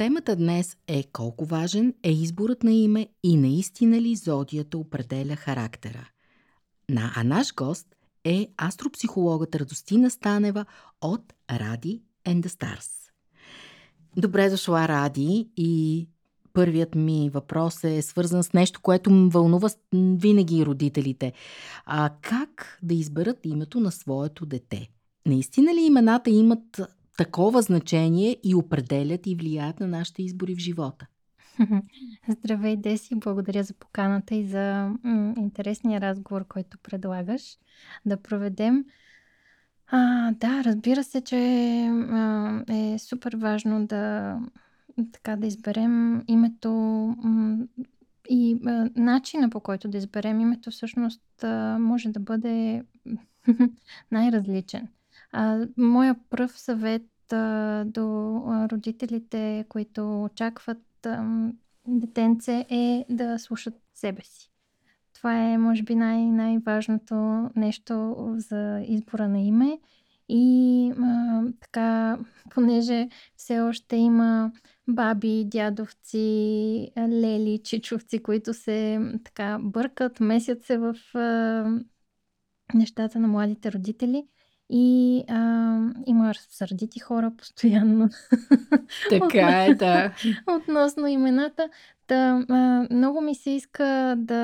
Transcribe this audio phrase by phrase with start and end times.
[0.00, 6.08] Темата днес е колко важен е изборът на име и наистина ли зодията определя характера.
[6.90, 7.86] На, а наш гост
[8.24, 10.64] е астропсихологът Радостина Станева
[11.00, 12.90] от Ради and the Stars.
[14.16, 16.08] Добре дошла, Ради, и
[16.52, 21.32] първият ми въпрос е свързан с нещо, което вълнува винаги родителите.
[21.86, 24.88] А как да изберат името на своето дете?
[25.26, 26.80] Наистина ли имената имат
[27.20, 31.06] такова значение и определят и влияят на нашите избори в живота.
[32.28, 33.14] Здравей, Деси!
[33.14, 37.58] Благодаря за поканата и за м- интересния разговор, който предлагаш
[38.06, 38.84] да проведем.
[39.86, 41.36] А, да, разбира се, че
[41.90, 44.36] а, е супер важно да,
[45.12, 46.70] така, да изберем името
[47.22, 47.66] м-
[48.30, 52.82] и а, начина по който да изберем името всъщност а, може да бъде
[54.10, 54.88] най-различен.
[55.32, 58.06] А, моя пръв съвет а, до
[58.72, 61.48] родителите, които очакват а,
[61.86, 64.50] детенце, е да слушат себе си.
[65.14, 69.78] Това е, може би, най- най-важното нещо за избора на име.
[70.28, 72.18] И а, така,
[72.50, 74.52] понеже все още има
[74.88, 81.64] баби, дядовци, лели, чичовци, които се така бъркат, месят се в а,
[82.74, 84.26] нещата на младите родители–
[84.70, 85.34] и а,
[86.06, 88.08] има сърдити хора постоянно.
[89.10, 90.12] Така е, да.
[90.46, 91.68] Относно имената.
[92.10, 94.42] Да, а, много ми се иска да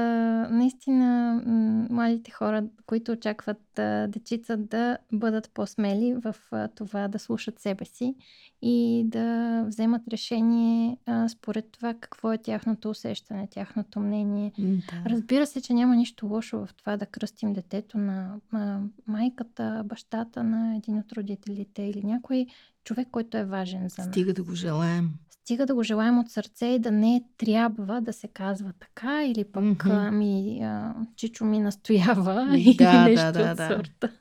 [0.51, 1.43] наистина
[1.91, 7.85] младите хора, които очакват а, дечица, да бъдат по-смели в а, това да слушат себе
[7.85, 8.15] си
[8.63, 14.53] и да вземат решение а, според това какво е тяхното усещане, тяхното мнение.
[14.59, 15.11] Да.
[15.11, 20.45] Разбира се, че няма нищо лошо в това да кръстим детето на а, майката, бащата
[20.45, 22.47] на един от родителите или някой
[22.85, 24.09] човек, който е важен за нас.
[24.09, 25.11] Стига да го желаем.
[25.47, 29.45] Стига да го желаем от сърце и да не трябва да се казва така или
[29.45, 30.11] пък mm-hmm.
[30.11, 33.69] ми, а, Чичо ми настоява да, или нещо да, да, от да.
[33.69, 34.13] сорта.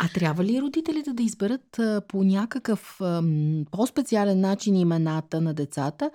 [0.00, 3.22] А трябва ли родителите да изберат а, по някакъв а,
[3.70, 6.10] по-специален начин имената на децата,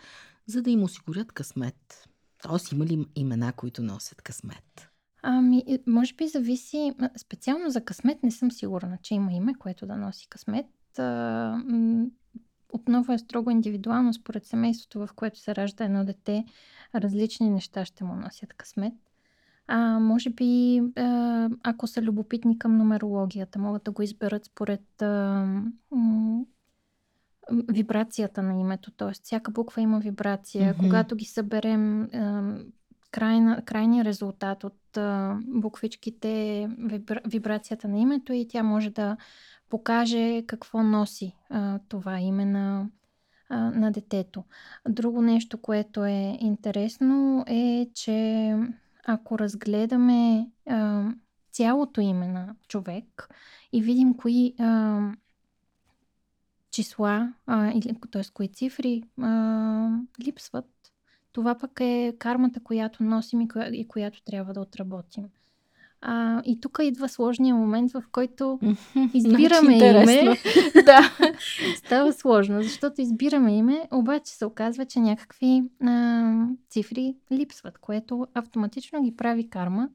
[0.48, 2.08] за да им осигурят късмет?
[2.44, 4.90] Тоест има ли имена, които носят късмет?
[5.24, 6.94] Ами, може би зависи.
[7.18, 10.66] Специално за късмет не съм сигурна, че има име, което да носи късмет
[12.74, 16.46] отново е строго индивидуално според семейството, в което се ражда едно дете.
[16.96, 18.94] Различни неща ще му носят късмет.
[19.68, 25.46] А, може би, а, ако са любопитни към нумерологията, могат да го изберат според а,
[25.92, 26.46] м-
[27.52, 28.92] вибрацията на името.
[28.92, 30.74] Тоест, всяка буква има вибрация.
[30.74, 30.78] Mm-hmm.
[30.80, 32.56] Когато ги съберем, а,
[33.12, 39.18] крайна, крайния резултат от а, буквичките, вибра, вибрацията на името и тя може да
[39.70, 42.90] покаже какво носи а, това име на,
[43.50, 44.44] а, на детето.
[44.90, 48.56] Друго нещо, което е интересно е, че
[49.06, 51.10] ако разгледаме а,
[51.52, 53.30] цялото име на човек
[53.74, 55.00] и видим кои а,
[56.72, 58.22] числа, а, или, т.е.
[58.34, 59.90] кои цифри а,
[60.26, 60.66] липсват,
[61.32, 65.30] това пък е кармата, която носим и, коя, и която трябва да отработим.
[66.02, 68.60] А, и тук идва сложния момент, в който
[69.14, 70.38] избираме име.
[70.86, 71.12] да,
[71.78, 79.04] става сложно, защото избираме име, обаче се оказва, че някакви а, цифри липсват, което автоматично
[79.04, 79.90] ги прави карма,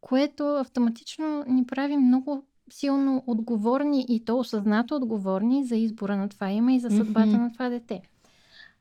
[0.00, 6.50] което автоматично ни прави много силно отговорни и то осъзнато отговорни за избора на това
[6.50, 7.40] име и за съдбата mm-hmm.
[7.40, 8.00] на това дете.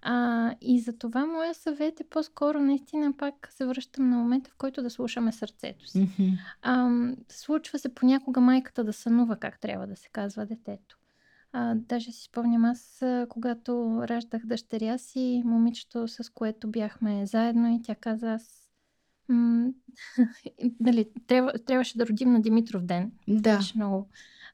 [0.01, 4.55] А, и за това моя съвет е по-скоро наистина пак се връщам на момента, в
[4.57, 5.97] който да слушаме сърцето си.
[5.97, 6.37] Mm-hmm.
[6.61, 6.89] А,
[7.29, 10.97] случва се понякога майката да сънува как трябва да се казва детето.
[11.53, 17.81] А, даже си спомням аз, когато раждах дъщеря си, момичето, с което бяхме заедно и
[17.81, 18.69] тя каза аз
[19.29, 19.69] м-
[20.79, 23.11] дали, трябва, трябваше да родим на Димитров ден.
[23.27, 23.57] Да.
[23.57, 24.09] Беше много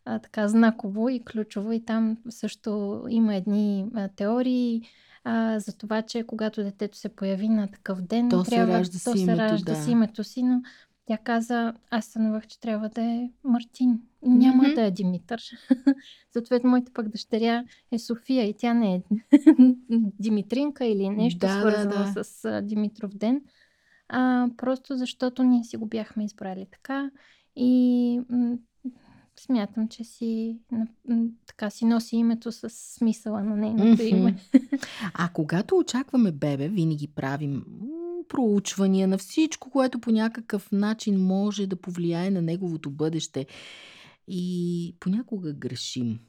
[0.06, 1.72] а, така знаково и ключово.
[1.72, 4.82] И там също има едни а, теории
[5.30, 9.00] а, за това, че когато детето се появи на такъв ден, То трябва, се ражда
[9.04, 9.82] то си се името, ражда да.
[9.82, 10.62] с името си, но
[11.06, 14.02] тя каза, аз сънувах, че трябва да е Мартин.
[14.22, 14.74] Няма Мгм.
[14.76, 15.42] да е Димитър.
[16.34, 19.02] Съответно, моята пък дъщеря е София и тя не е
[20.20, 22.24] Димитринка или нещо Да, да, свързано да.
[22.24, 23.42] с а, Димитров ден.
[24.10, 27.12] А, просто защото ние си го бяхме избрали така
[27.56, 28.58] и м-
[29.40, 30.60] смятам, че си
[31.46, 34.36] така си носи името с смисъла на нейното име.
[35.14, 37.64] А когато очакваме бебе, винаги правим
[38.28, 43.46] проучвания на всичко, което по някакъв начин може да повлияе на неговото бъдеще.
[44.28, 46.20] И понякога грешим.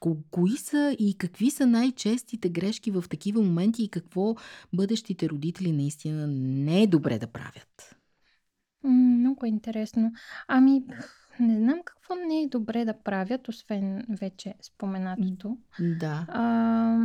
[0.00, 4.34] Ко- Кои са и какви са най-честите грешки в такива моменти и какво
[4.74, 7.96] бъдещите родители наистина не е добре да правят?
[8.84, 10.12] Много е интересно.
[10.48, 10.82] Ами,
[11.40, 15.58] не знам какво не е добре да правят, освен вече споменатото.
[15.80, 16.26] Да.
[16.28, 16.98] А,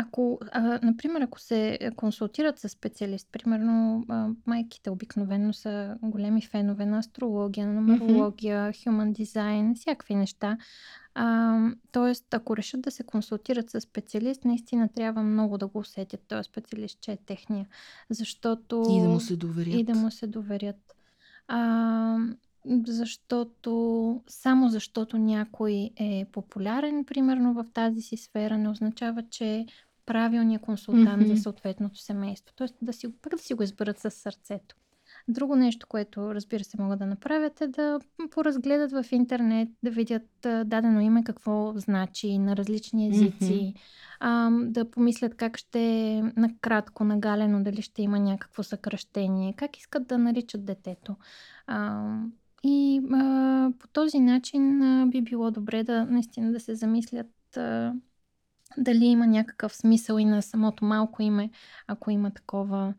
[0.00, 6.86] ако, а, например, ако се консултират с специалист, примерно а, майките обикновено са големи фенове
[6.86, 10.58] на астрология, на нумерология, human design, всякакви неща.
[11.14, 11.58] А,
[11.92, 16.44] тоест, ако решат да се консултират с специалист, наистина трябва много да го усетят този
[16.44, 17.66] специалист, че е техния.
[18.10, 18.84] Защото...
[18.90, 19.74] И да му се доверят.
[19.74, 20.97] И да му се доверят.
[21.48, 22.16] А,
[22.86, 29.66] защото само защото някой е популярен, примерно в тази си сфера, не означава, че е
[30.06, 31.34] правилният консултант Мгм.
[31.34, 32.54] за съответното семейство.
[32.56, 34.76] Тоест да си, първо да си го изберат с сърцето.
[35.28, 40.28] Друго нещо, което разбира се могат да направят е да поразгледат в интернет, да видят
[40.42, 43.74] дадено име какво значи на различни езици,
[44.20, 50.06] а, да помислят как ще е накратко, нагалено, дали ще има някакво съкръщение, как искат
[50.06, 51.16] да наричат детето.
[51.66, 52.14] А,
[52.64, 57.92] и а, по този начин а, би било добре да наистина да се замислят а,
[58.78, 61.50] дали има някакъв смисъл и на самото малко име,
[61.86, 62.94] ако има такова.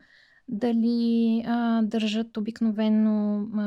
[0.52, 3.62] Дали а, държат обикновено, а,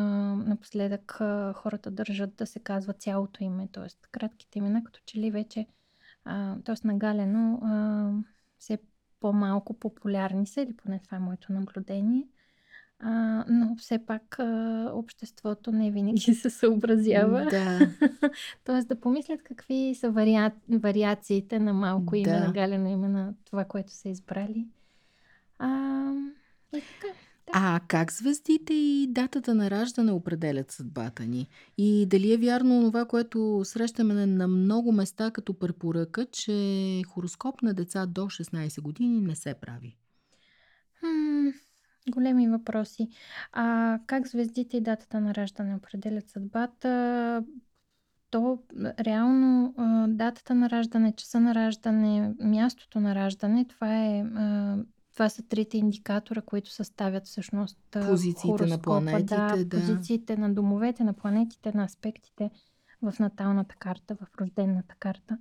[0.48, 4.08] напоследък а, хората държат да се казва цялото име, т.е.
[4.10, 5.66] кратките имена, като че ли вече,
[6.64, 6.86] т.е.
[6.86, 8.10] нагалено, а,
[8.58, 8.78] все
[9.20, 12.26] по-малко популярни са, или поне това е моето наблюдение.
[12.98, 17.46] А, но все пак а, обществото не винаги се съобразява.
[17.50, 17.90] Да.
[18.64, 20.52] Тоест да помислят какви са вариа...
[20.68, 22.46] вариациите на малко име, Да.
[22.46, 24.66] на галено име на това, което са избрали.
[25.58, 26.12] А,
[26.80, 27.14] така.
[27.54, 31.48] А как звездите и датата на раждане определят съдбата ни?
[31.78, 37.74] И дали е вярно това, което срещаме на- много места като препоръка, че хороскоп на
[37.74, 39.96] деца до 16 години не се прави?
[41.02, 41.52] М,
[42.10, 43.08] големи въпроси.
[43.52, 47.44] А как звездите и датата на раждане определят съдбата?
[48.30, 48.58] То
[49.00, 49.74] реално
[50.08, 54.76] датата на раждане, часа на раждане, мястото на раждане, това е а,
[55.12, 57.78] това са трите индикатора, които съставят всъщност
[58.08, 59.80] Позициите на планетите, да, да.
[59.80, 62.50] позициите на домовете, на планетите, на аспектите
[63.02, 65.38] в наталната карта, в рождената карта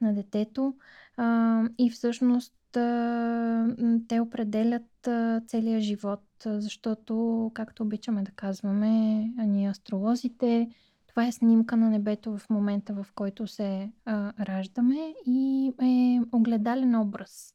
[0.00, 0.74] на детето.
[1.16, 3.66] А, и всъщност а,
[4.08, 10.70] те определят а, целия живот, защото, както обичаме да казваме, а ние астролозите,
[11.08, 16.94] това е снимка на небето в момента, в който се а, раждаме и е огледален
[16.94, 17.54] образ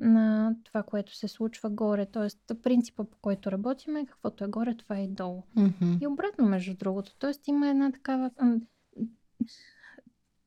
[0.00, 2.06] на това, което се случва горе.
[2.06, 5.42] Тоест, принципа по който работим е каквото е горе, това е и долу.
[5.56, 5.98] Мгм.
[6.00, 7.12] И обратно, между другото.
[7.18, 8.30] Тоест има една такава...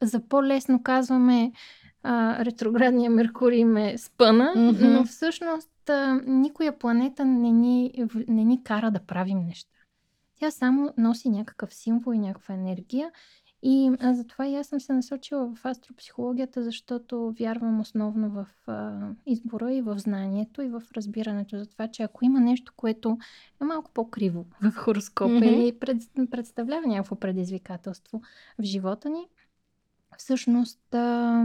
[0.02, 1.52] За по-лесно казваме
[2.04, 4.86] а, ретроградния Меркурий ме спъна, Мгм.
[4.86, 9.70] но всъщност а, никоя планета не ни, не ни кара да правим неща.
[10.40, 13.12] Тя само носи някакъв символ и някаква енергия.
[13.65, 19.10] И а, затова и аз съм се насочила в астропсихологията, защото вярвам основно в а,
[19.25, 23.17] избора и в знанието и в разбирането за това, че ако има нещо, което
[23.62, 25.98] е малко по-криво в хороскопа или пред,
[26.32, 28.22] представлява някакво предизвикателство
[28.60, 29.27] в живота ни,
[30.17, 31.43] всъщност а,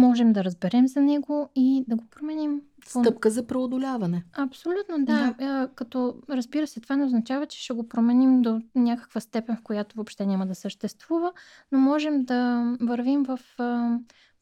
[0.00, 2.60] можем да разберем за него и да го променим.
[2.86, 4.24] Стъпка за преодоляване.
[4.32, 5.34] Абсолютно, да.
[5.40, 9.62] А, Като разбира се, това не означава, че ще го променим до някаква степен, в
[9.62, 11.32] която въобще няма да съществува,
[11.72, 13.38] но можем да вървим в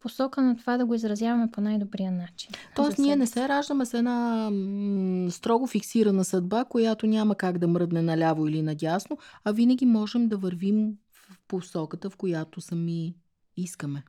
[0.01, 2.51] посока на това да го изразяваме по най-добрия начин.
[2.77, 7.69] Тоест, ние не се раждаме с една м, строго фиксирана съдба, която няма как да
[7.69, 13.15] мръдне наляво или надясно, а винаги можем да вървим в посоката, в която сами
[13.57, 14.03] искаме.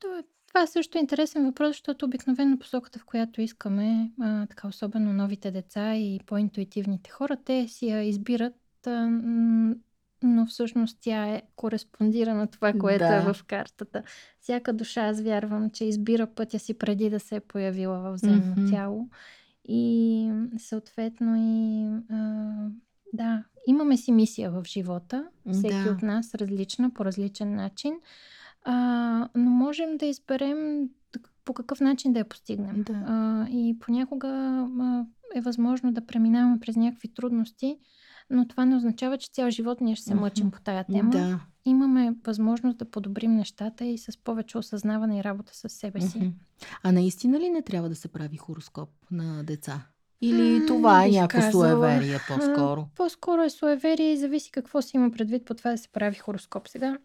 [0.00, 4.68] То е- Това също е интересен въпрос, защото обикновено посоката, в която искаме, а, така
[4.68, 8.54] особено новите деца и по-интуитивните хора, те си я избират
[8.86, 8.90] а,
[10.22, 13.14] но всъщност тя е кореспондира на това, което Да.
[13.16, 14.02] е в картата.
[14.40, 18.54] Всяка душа, аз вярвам, че избира пътя си преди да се е появила в земно
[18.56, 18.70] Мгм.
[18.70, 19.08] тяло.
[19.64, 22.52] И съответно и а,
[23.12, 25.90] да, имаме си мисия в живота, всеки Да.
[25.90, 27.94] от нас различна, по различен начин,
[28.64, 30.88] а, но можем да изберем
[31.44, 32.82] по какъв начин да я постигнем.
[32.82, 33.04] Да.
[33.06, 34.28] А, и понякога
[34.80, 37.78] а, е възможно да преминаваме през някакви трудности,
[38.30, 41.10] но това не означава, че цял живот ние ще се мъчим по тая тема.
[41.10, 41.40] Да.
[41.64, 46.32] Имаме възможност да подобрим нещата и с повече осъзнаване и работа с себе си.
[46.82, 49.86] А наистина ли не трябва да се прави хороскоп на деца?
[50.20, 51.70] Или това е някакво казала.
[51.70, 52.88] суеверие по-скоро?
[52.96, 56.68] По-скоро е суеверие и зависи какво си има предвид по това да се прави хороскоп.
[56.68, 56.98] Сега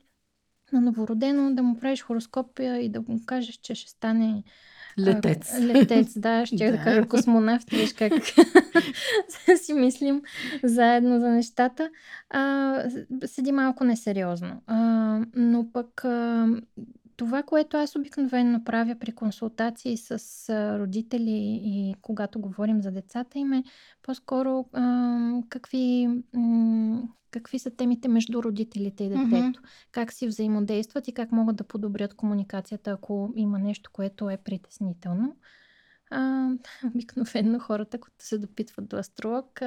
[0.74, 4.44] на новородено да му правиш хороскоп а, и да му кажеш, че ще стане
[4.98, 5.60] а, Летец.
[5.60, 6.72] летец, да, ще да.
[6.78, 6.84] Да.
[6.84, 8.14] кажа космонавт, виж как
[9.58, 10.22] си мислим
[10.64, 11.90] заедно за нещата.
[12.30, 12.84] А,
[13.26, 14.62] седи малко несериозно.
[14.68, 16.48] А, но пък а,
[17.18, 20.20] това, което аз обикновено правя при консултации с
[20.80, 23.64] родители и когато говорим за децата им е
[24.04, 29.36] по-скоро а, какви, м, какви са темите между родителите и детето.
[29.36, 29.52] Мгм.
[29.92, 35.36] Как си взаимодействат и как могат да подобрят комуникацията, ако има нещо, което е притеснително.
[36.12, 36.50] А,
[36.86, 39.62] обикновено хората, които се допитват до астролог,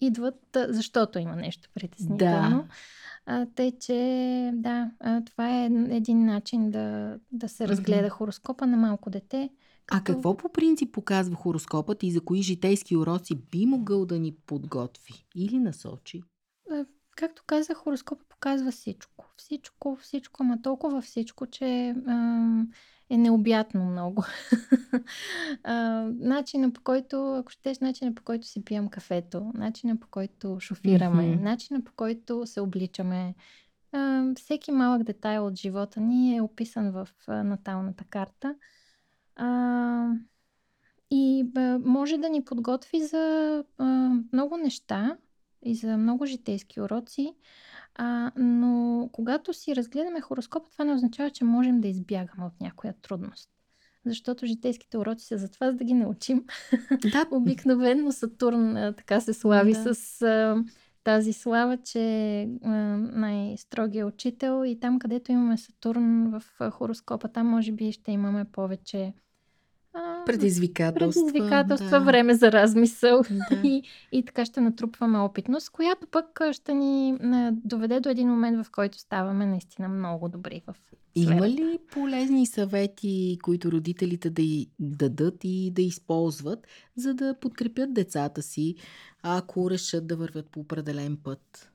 [0.00, 2.56] идват, защото има нещо притеснително.
[2.56, 2.66] Да.
[3.26, 8.76] А, тъй, че да, а, това е един начин да, да се разгледа хороскопа на
[8.76, 9.50] малко дете.
[9.90, 14.34] А какво по принцип показва хороскопът и за кои житейски уроци би могъл да ни
[14.46, 16.22] подготви или насочи?
[17.16, 19.26] Както казах, хороскопа показва всичко.
[19.36, 22.68] Всичко, всичко, ама толкова всичко, че ам,
[23.10, 24.24] е необятно много.
[26.08, 31.26] начина по който, ако щеш, начина по който си пием кафето, начина по който шофираме,
[31.26, 31.44] Мгм.
[31.44, 33.34] начина по който се обличаме.
[33.92, 38.54] А, всеки малък детайл от живота ни е описан в наталната карта.
[39.36, 40.08] А,
[41.10, 43.84] и бе, може да ни подготви за а,
[44.32, 45.16] много неща
[45.62, 47.34] и за много житейски уроци,
[47.98, 52.94] а, но когато си разгледаме хороскопа, това не означава, че можем да избягаме от някоя
[53.02, 53.48] трудност.
[54.06, 56.44] Защото житейските уроци са за това, за да ги научим.
[57.12, 59.94] Да, Обикновено Сатурн а, така се слави Да.
[59.94, 60.64] с а,
[61.04, 67.72] тази слава, че а, най-строгия учител и там, където имаме Сатурн в хороскопа, там може
[67.72, 69.12] би ще имаме повече
[69.94, 71.22] а, предизвикателства.
[71.26, 72.00] предизвикателства, да.
[72.00, 73.60] време за размисъл Да.
[73.64, 77.18] и, и така ще натрупваме опитност, която пък ще ни
[77.50, 80.76] доведе до един момент, в който ставаме наистина много добри в
[81.14, 81.48] Има сферата.
[81.48, 86.66] ли полезни съвети, които родителите да й дадат и да използват,
[86.96, 88.74] за да подкрепят децата си,
[89.22, 91.70] ако решат да вървят по определен път?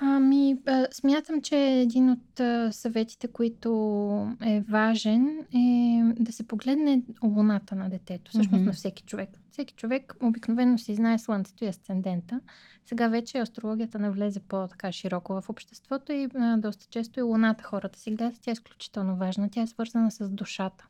[0.00, 3.70] Ами, а, смятам, че един от а, съветите, които
[4.42, 8.64] е важен, е да се погледне луната на детето, всъщност Мгм.
[8.64, 9.30] на всеки човек.
[9.50, 12.40] Всеки човек обикновено си знае Слънцето и асцендента.
[12.86, 17.98] Сега вече астрологията навлезе по-така широко в обществото и а, доста често и луната хората
[17.98, 18.40] си гледат.
[18.42, 19.50] Тя е изключително важна.
[19.50, 20.86] Тя е свързана с душата.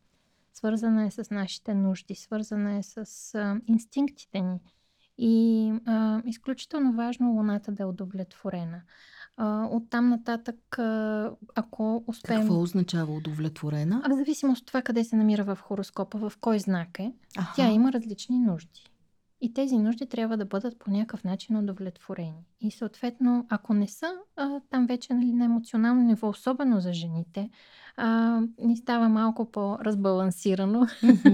[0.54, 2.96] Свързана е с нашите нужди, свързана е с
[3.34, 4.60] а, инстинктите ни.
[5.18, 8.82] И а, изключително важно луната да е удовлетворена.
[9.36, 12.40] А, оттам нататък, а, ако успеем.
[12.40, 14.02] Какво означава удовлетворена?
[14.04, 17.52] А в зависимост от това къде се намира в хороскопа, в кой знак е, Аха.
[17.56, 18.93] тя има различни нужди.
[19.44, 22.44] И тези нужди трябва да бъдат по някакъв начин удовлетворени.
[22.60, 27.50] И съответно, ако не са, а, там вече нали, на емоционално ниво, особено за жените,
[27.96, 30.86] а, ни става малко по-разбалансирано.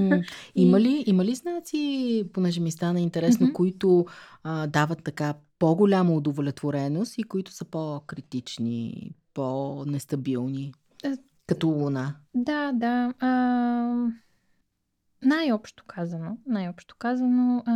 [0.55, 4.07] Има ли, има ли знаци, понеже ми стана интересно, които
[4.45, 10.73] а, дават така по-голяма удовлетвореност и които са по-критични, по-нестабилни?
[11.05, 11.13] Е,
[11.47, 12.15] Като луна.
[12.35, 13.15] Да, да.
[13.19, 14.07] А,
[15.23, 17.75] най-общо казано, най-общо казано, а,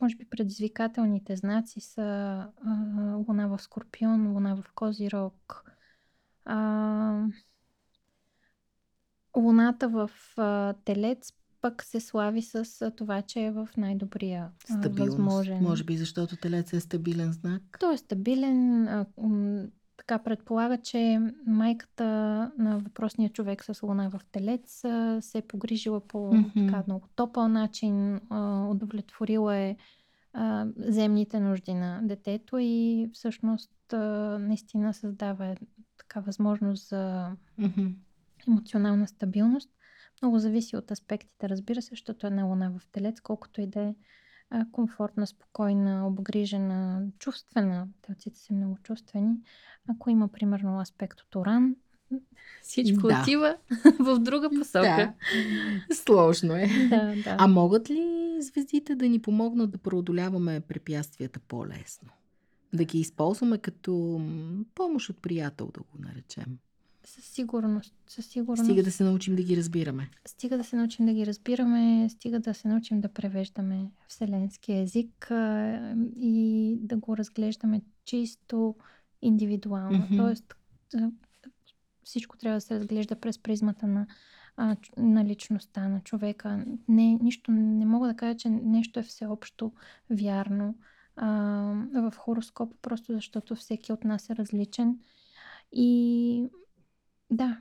[0.00, 2.70] може би предизвикателните знаци са а,
[3.28, 5.64] Луна в Скорпион, Луна в Козирог,
[6.44, 7.26] а,
[9.36, 14.98] Луната в а, Телец пък се слави с а, това, че е в най-добрия Стабилност.
[14.98, 15.62] възможен.
[15.62, 17.62] Може би защото телец е стабилен знак.
[17.80, 18.88] Той е стабилен.
[18.88, 19.66] А, м,
[20.06, 22.04] така предполага, че майката
[22.58, 24.84] на въпросния човек с луна в телец
[25.20, 26.66] се е погрижила по Мгм.
[26.66, 28.20] така много топъл начин,
[28.70, 29.76] удовлетворила е
[30.78, 33.70] земните нужди на детето и всъщност
[34.40, 35.56] наистина създава е
[35.98, 37.32] така възможност за
[38.48, 39.70] емоционална стабилност.
[40.22, 43.94] Много зависи от аспектите, разбира се, защото една луна в телец, колкото и да е
[44.72, 49.36] комфортна, спокойна, обгрижена, чувствена, телците са много чувствени.
[49.88, 51.76] Ако има, примерно, аспект от уран,
[52.62, 53.20] всичко да.
[53.20, 53.56] отива
[53.98, 55.14] в друга посока.
[55.88, 55.94] Да.
[55.94, 56.66] Сложно е.
[56.88, 57.36] Да, да.
[57.38, 62.08] А могат ли звездите да ни помогнат да преодоляваме препятствията по-лесно?
[62.72, 64.20] Да ги използваме като
[64.74, 66.58] помощ от приятел, да го наречем?
[67.06, 67.94] Със сигурност.
[68.06, 68.64] Със сигурност.
[68.64, 70.10] Стига да се научим да ги разбираме.
[70.26, 75.30] Стига да се научим да ги разбираме, стига да се научим да превеждаме вселенски език
[75.30, 75.78] а,
[76.16, 78.74] и да го разглеждаме чисто
[79.22, 79.98] индивидуално.
[79.98, 80.16] Mm-hmm.
[80.16, 80.54] Тоест,
[82.04, 84.06] всичко трябва да се разглежда през призмата на,
[84.56, 86.64] а, на личността, на човека.
[86.88, 89.72] Не, нищо, не мога да кажа, че нещо е всеобщо
[90.10, 90.74] вярно
[91.16, 91.28] а,
[91.94, 94.98] в хороскопа, просто защото всеки от нас е различен.
[95.72, 96.48] И
[97.30, 97.60] да,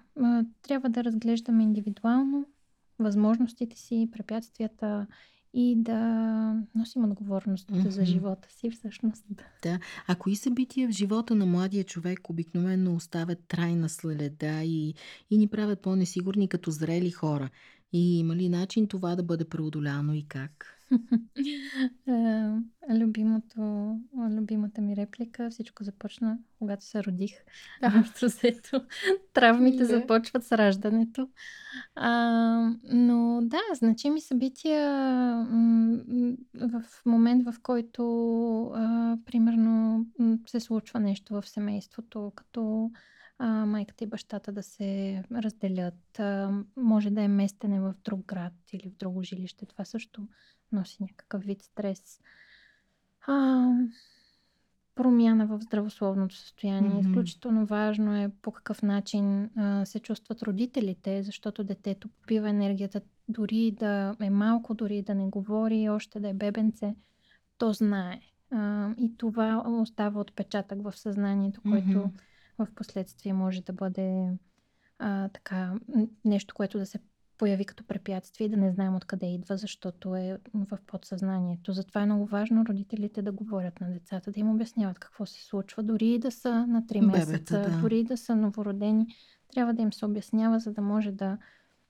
[0.61, 2.45] трябва да разглеждаме индивидуално
[2.99, 5.07] възможностите си, препятствията
[5.53, 5.99] и да
[6.75, 7.87] носим отговорност mm-hmm.
[7.89, 9.25] за живота си всъщност.
[9.63, 9.79] Да.
[10.07, 14.93] А кои събития в живота на младия човек обикновено оставят трайна следа и,
[15.29, 17.49] и ни правят по-несигурни като зрели хора?
[17.93, 20.74] И има ли начин това да бъде преодоляно и как?
[22.07, 23.95] Е, любимото,
[24.29, 27.31] любимата ми реплика, всичко започна, когато се родих.
[27.99, 28.81] Общо взето,
[29.33, 31.29] травмите започват с раждането.
[31.95, 32.11] А,
[32.83, 34.91] но да, значими събития
[36.53, 38.03] в момент, в който
[38.75, 40.05] а, примерно
[40.47, 42.91] се случва нещо в семейството, като
[43.39, 46.19] а, майката и бащата да се разделят.
[46.19, 49.65] А, може да е местене в друг град или в друго жилище.
[49.65, 50.27] Това също
[50.71, 52.19] носи някакъв вид стрес.
[53.27, 53.67] А,
[54.95, 56.91] промяна в здравословното състояние.
[56.91, 57.09] Mm-hmm.
[57.09, 63.71] Изключително важно е по какъв начин а, се чувстват родителите, защото детето попива енергията дори
[63.71, 66.95] да е малко, дори да не говори, още да е бебенце,
[67.57, 68.21] то знае.
[68.51, 72.11] А, и това остава отпечатък в съзнанието, който mm-hmm
[72.57, 74.29] в последствие може да бъде
[74.99, 75.73] а, така
[76.25, 76.99] нещо, което да се
[77.37, 81.73] появи като препятствие и да не знаем откъде идва, защото е в подсъзнанието.
[81.73, 85.83] Затова е много важно родителите да говорят на децата, да им обясняват какво се случва,
[85.83, 87.81] дори и да са на 3 месеца, Бебета, да.
[87.81, 89.07] дори и да са новородени.
[89.53, 91.37] Трябва да им се обяснява, за да може да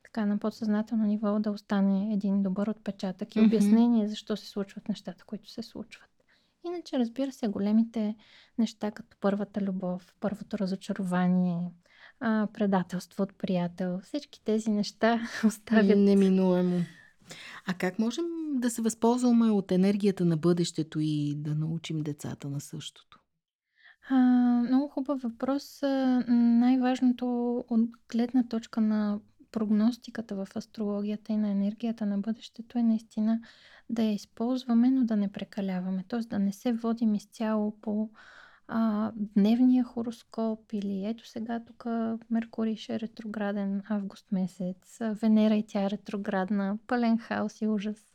[0.03, 5.23] така на подсъзнателно ниво да остане един добър отпечатък и обяснение защо се случват нещата,
[5.25, 6.09] които се случват.
[6.65, 8.15] Иначе, разбира се, големите
[8.57, 11.71] неща, като първата любов, първото разочарование,
[12.19, 15.97] а, предателство от приятел, всички тези неща оставят.
[15.97, 16.81] Неминуемо.
[17.67, 22.61] А как можем да се възползваме от енергията на бъдещето и да научим децата на
[22.61, 23.19] същото?
[24.09, 24.15] А,
[24.67, 25.79] много хубав въпрос.
[26.27, 29.19] Най-важното от гледна точка на
[29.51, 33.39] прогностиката в астрологията и на енергията на бъдещето е наистина
[33.89, 36.05] да я използваме, но да не прекаляваме.
[36.07, 36.19] Т.е.
[36.19, 38.09] да не се водим изцяло по
[38.67, 41.85] а, дневния хороскоп или ето сега тук
[42.29, 48.13] Меркурий ще е ретрограден август месец, Венера и тя е ретроградна, пълен хаос и ужас.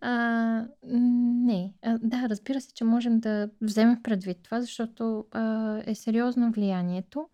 [0.00, 5.94] А, не, а, да, разбира се, че можем да вземем предвид това, защото а, е
[5.94, 7.28] сериозно влиянието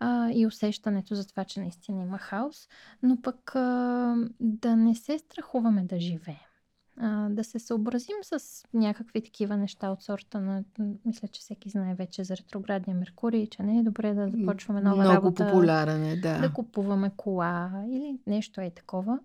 [0.00, 2.68] а, и усещането за това, че наистина има хаос,
[3.02, 6.51] но пък а, да не се страхуваме да живеем
[6.96, 10.64] а, да се съобразим с някакви такива неща от сорта на...
[11.04, 14.96] Мисля, че всеки знае вече за ретроградния Меркурий, че не е добре да започваме нова
[14.96, 15.42] Много работа.
[15.44, 16.40] Много популярен е, да.
[16.40, 19.18] Да купуваме кола или нещо е такова.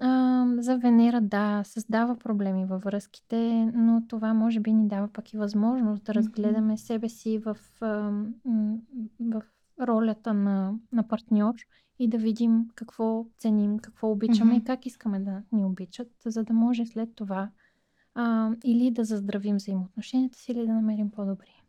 [0.00, 5.32] А, за Венера, да, създава проблеми във връзките, но това може би ни дава пък
[5.32, 7.56] и възможност да разгледаме себе си в,
[9.20, 9.42] в
[9.80, 11.54] ролята на, на партньор
[11.98, 14.62] и да видим какво ценим, какво обичаме mm-hmm.
[14.62, 17.50] и как искаме да ни обичат, за да може след това
[18.14, 21.62] а, или да заздравим взаимоотношенията си, или да намерим по-добри.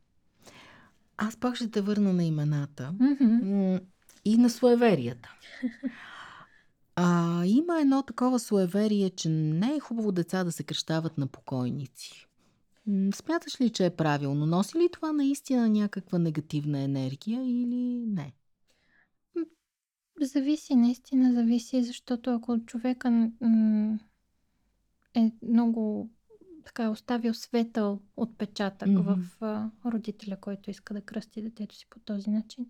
[1.17, 3.81] Аз пак ще те върна на имената mm-hmm.
[4.25, 5.33] и на суеверията.
[6.95, 12.24] А, има едно такова суеверие, че не е хубаво деца да се кръщават на покойници.
[13.13, 14.45] Смяташ ли, че е правилно?
[14.45, 18.33] Носи ли това наистина някаква негативна енергия или не?
[20.21, 23.31] Зависи, наистина зависи, защото ако човека
[25.15, 26.09] е много
[26.65, 29.15] така оставил светъл отпечатък mm-hmm.
[29.15, 32.65] в а, родителя, който иска да кръсти детето си по този начин,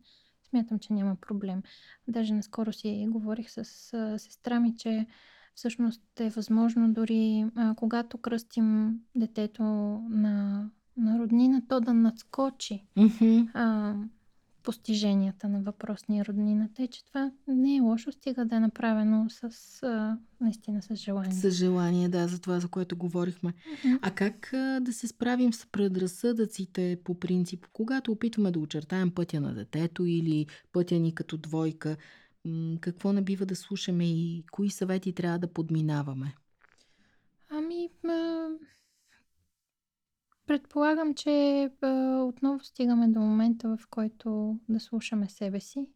[0.50, 1.64] смятам, че няма проблем.
[2.08, 3.58] Даже наскоро си говорих с
[3.94, 5.08] а, сестра ми, че
[5.56, 9.64] всъщност е възможно дори а, когато кръстим детето
[10.10, 13.50] на, на роднина, то да надскочи mm-hmm.
[13.54, 13.96] а,
[14.64, 16.70] постиженията на въпросния роднина.
[16.76, 19.44] Тъй, че това не е лошо, стига да е направено с
[19.84, 21.32] а, наистина с желание.
[21.32, 23.54] С желание, да, за това, за което говорихме.
[23.86, 23.96] Мгм.
[24.02, 29.42] А как а, да се справим с предразсъдъците по принцип, когато опитваме да очертаем пътя
[29.42, 31.98] на детето или пътя ни като двойка?
[32.82, 36.36] Какво не бива да слушаме и кои съвети трябва да подминаваме?
[37.50, 38.48] Ами, а,
[40.48, 41.30] предполагам, че
[41.82, 41.88] а,
[42.24, 45.90] отново стигаме до момента, в който да слушаме себе си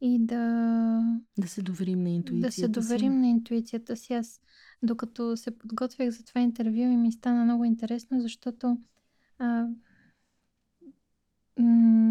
[0.00, 1.00] и да,
[1.38, 2.94] Да се доверим на интуицията да се си?
[2.94, 4.12] доверим на интуицията си.
[4.14, 4.40] Аз,
[4.82, 8.78] докато се подготвях за това интервю, и ми стана много интересно, защото,
[9.38, 9.66] а,
[11.58, 11.66] м,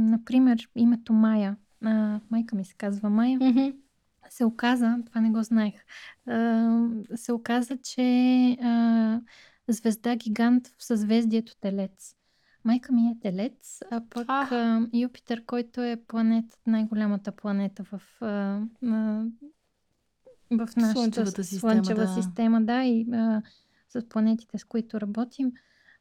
[0.10, 3.70] например, името Майя, а, майка ми се казва Майя, Мгм.
[4.30, 5.74] се оказа, това не го знаех,
[6.28, 8.02] а, се оказа, че
[8.62, 9.22] а,
[9.68, 12.16] звезда гигант в съзвездието Телец.
[12.64, 14.48] Майка ми е Телец, а пък А.
[14.52, 19.24] а, Юпитер, който е планета, най-голямата планета в, а, а,
[20.52, 22.14] в нашата Слънчевата система, слънчева да.
[22.14, 23.42] система, да, и а,
[23.90, 25.52] с планетите, с които работим,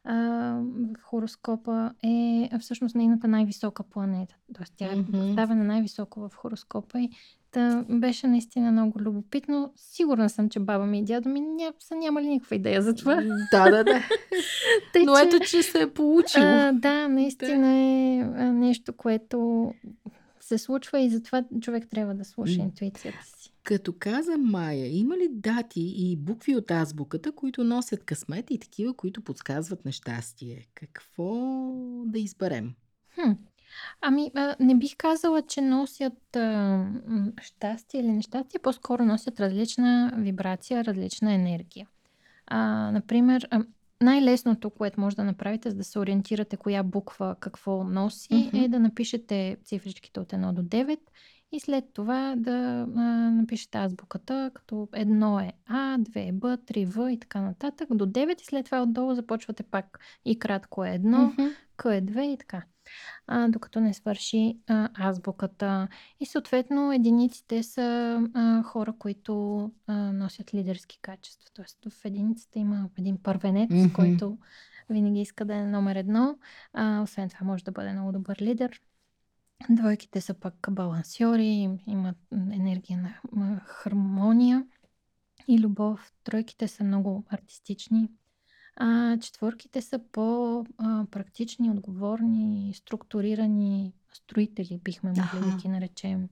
[0.06, 4.36] в хороскопа е всъщност нейната най-висока планета.
[4.54, 7.10] Тоест тя е поставена най-високо в хороскопа и
[7.56, 9.72] Та беше наистина много любопитно.
[9.76, 13.14] Сигурна съм, че баба ми и дядо ми ня, са нямали никаква идея за това.
[13.52, 14.02] Да, да, да.
[14.92, 16.44] Тъй, Но ето, че се е получило.
[16.46, 19.72] а, да, наистина е нещо, което
[20.40, 23.52] се случва и затова човек трябва да слуша интуицията си.
[23.66, 28.94] Като каза Майя, има ли дати и букви от азбуката, които носят късмет и такива,
[28.94, 30.66] които подсказват нещастие?
[30.74, 31.34] Какво
[32.04, 32.74] да изберем?
[33.14, 33.32] Хм.
[34.00, 36.84] Ами, не бих казала, че носят а,
[37.42, 41.88] щастие или нещастие, по-скоро носят различна вибрация, различна енергия.
[42.46, 43.48] А, например,
[44.02, 48.56] най-лесното, което може да направите, за да се ориентирате коя буква какво носи, Мгм.
[48.56, 50.98] е да напишете цифричките от 1 до 9
[51.56, 56.84] и след това да а, напишете азбуката, като едно е А, 2 е Б, 3
[56.86, 60.90] В и така нататък, до 9 и след това отдолу започвате пак и кратко е
[60.90, 61.46] едно, Мгм.
[61.76, 62.62] К е 2 и така.
[63.26, 65.88] А, докато не свърши а, азбуката.
[66.20, 71.50] И съответно единиците са а, хора, които а, носят лидерски качества.
[71.54, 73.92] Тоест в единицата има един първенец, Мгм.
[73.94, 74.38] който
[74.90, 76.38] винаги иска да е номер едно.
[76.72, 78.80] А, освен това може да бъде много добър лидер.
[79.70, 84.66] Двойките са пък балансьори, им- имат енергия на м, хармония
[85.48, 86.12] и любов.
[86.24, 88.08] Тройките са много артистични.
[88.76, 96.28] А, четворките са по-практични, отговорни, структурирани строители, бихме могли да ги наречем.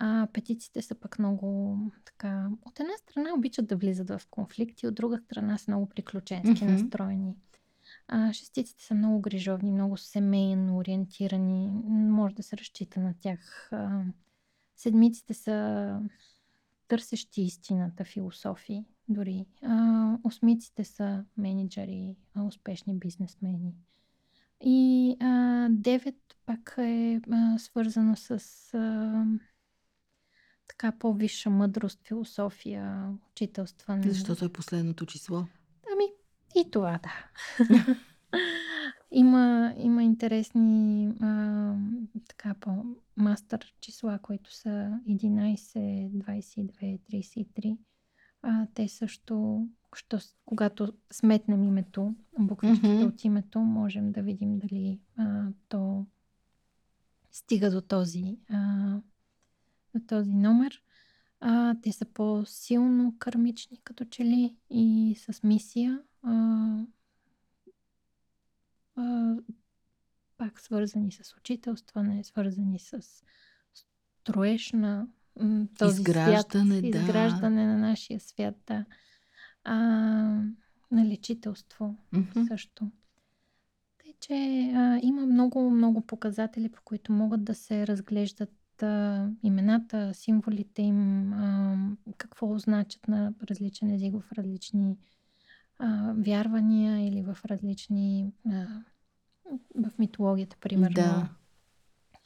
[0.00, 2.48] А петиците са пък много така...
[2.66, 6.72] От една страна обичат да влизат в конфликти, от друга страна са много приключенски Мгм.
[6.72, 7.34] настроени.
[8.08, 11.68] А, шестиците са много грижовни, много семейно ориентирани.
[11.88, 13.70] Може да се разчита на тях.
[14.76, 16.00] Седмиците са
[16.88, 19.46] търсещи истината, философи дори.
[19.62, 22.16] А, осмиците са менеджери,
[22.46, 23.74] успешни бизнесмени.
[24.64, 28.30] И а, девет пак е а, свързано с
[28.74, 29.24] а,
[30.68, 34.02] така по-висша мъдрост, философия, учителстване.
[34.02, 35.44] Защото е последното число.
[36.60, 37.12] И това, да.
[39.10, 41.74] има, има интересни а,
[42.28, 47.78] така по-мастър числа, които са 11, 22, 33.
[48.42, 53.06] А, те също, що, когато сметнем името, буквичките Мгм.
[53.06, 56.06] от името, можем да видим дали а, то
[57.30, 58.96] стига до този, а,
[59.94, 60.82] до този номер.
[61.40, 66.00] А, те са по-силно кармични, като че ли, и с мисия.
[66.22, 66.84] А,
[68.96, 69.36] а,
[70.36, 73.22] пак свързани с учителстване, свързани с
[74.20, 75.06] строеж на
[75.78, 76.98] този Изграждане, свят, да.
[76.98, 78.84] изграждане на нашия свят, да.
[79.64, 79.74] А,
[80.90, 82.44] на лечителство Мгм.
[82.46, 82.90] също.
[83.98, 84.34] Тъй, че
[84.74, 91.32] а, има много, много показатели, по които могат да се разглеждат а, имената, символите им,
[91.32, 91.76] а,
[92.16, 94.96] какво значат на различен език в различни
[95.78, 98.32] а, вярвания или в различни.
[98.46, 98.66] А,
[99.74, 100.94] в митологията, примерно.
[100.94, 101.28] Да.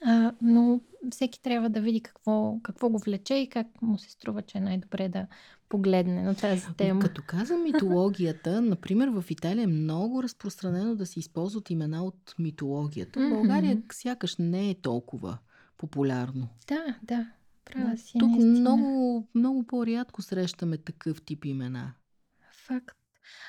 [0.05, 4.43] А, но всеки трябва да види какво, какво го влече и как му се струва,
[4.43, 5.27] че е най-добре да
[5.69, 7.01] погледне на тази тема.
[7.01, 13.21] Като каза митологията, например в Италия е много разпространено да се използват имена от митологията.
[13.21, 15.39] В България сякаш не е толкова
[15.79, 16.49] популярно.
[16.69, 17.31] Да, да.
[17.65, 18.19] Права си.
[18.19, 18.61] Тук наистина.
[18.61, 21.93] много, много по-рядко срещаме такъв тип имена.
[22.53, 23.02] Факт.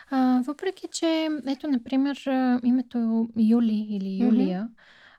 [0.09, 4.23] А, въпреки, че, ето, например, а, името Юли или.
[4.23, 4.69] Юлия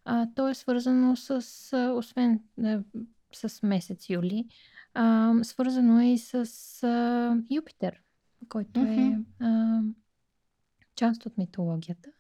[0.05, 1.31] А, то е свързано с,
[1.73, 2.83] а, освен а,
[3.33, 4.47] с месец юли,
[4.94, 6.35] а, свързано е и с
[6.83, 8.03] а, Юпитер,
[8.49, 9.81] който е а,
[10.97, 12.11] част от митологията.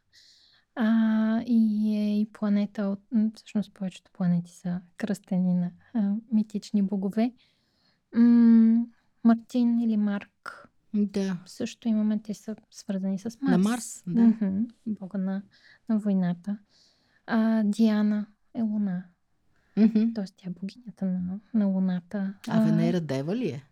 [0.76, 3.00] А, и е и планета от...
[3.34, 7.32] Всъщност повечето планети са кръстени на а, митични богове.
[8.14, 8.86] М-
[9.24, 10.63] Мартин или Марк.
[10.94, 11.36] Да.
[11.46, 13.50] Също имаме, те са свързани с Марс.
[13.50, 14.22] На Марс, да.
[14.22, 15.42] Мгм, Бога на,
[15.88, 16.58] на войната.
[17.26, 19.04] А, Диана е луна.
[19.76, 20.12] Мгм.
[20.14, 20.24] Т.е.
[20.36, 22.34] тя е богинята на, на луната.
[22.48, 23.64] А Венера дева ли е?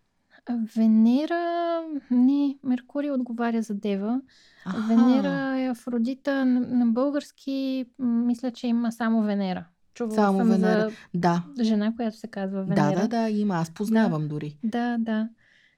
[0.45, 1.81] а, Венера...
[2.11, 4.21] Не, Меркурий отговаря за дева.
[4.65, 4.87] Аха.
[4.87, 6.45] Венера е Афродита.
[6.45, 9.65] На, на български мисля, че има само Венера.
[9.93, 10.91] Чувала Само съм Венера.
[11.13, 11.43] Да.
[11.55, 13.01] за жена, която се казва Да, Венера.
[13.01, 13.55] да, да, има.
[13.55, 14.57] Аз познавам дори.
[14.63, 15.29] Да, да.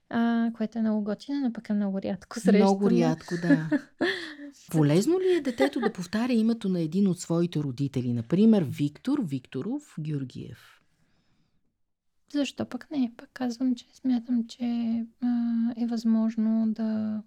[0.09, 2.65] А, което е много готино, но пък е много рядко срещано.
[2.65, 3.69] Много рядко, да.
[4.71, 8.13] Полезно ли е детето да повтаря името на един от своите родители?
[8.13, 10.81] Например, Виктор Викторов Георгиев.
[12.33, 13.13] Защо пък не?
[13.17, 14.65] Пък казвам, че смятам, че
[15.21, 17.21] а, е възможно да...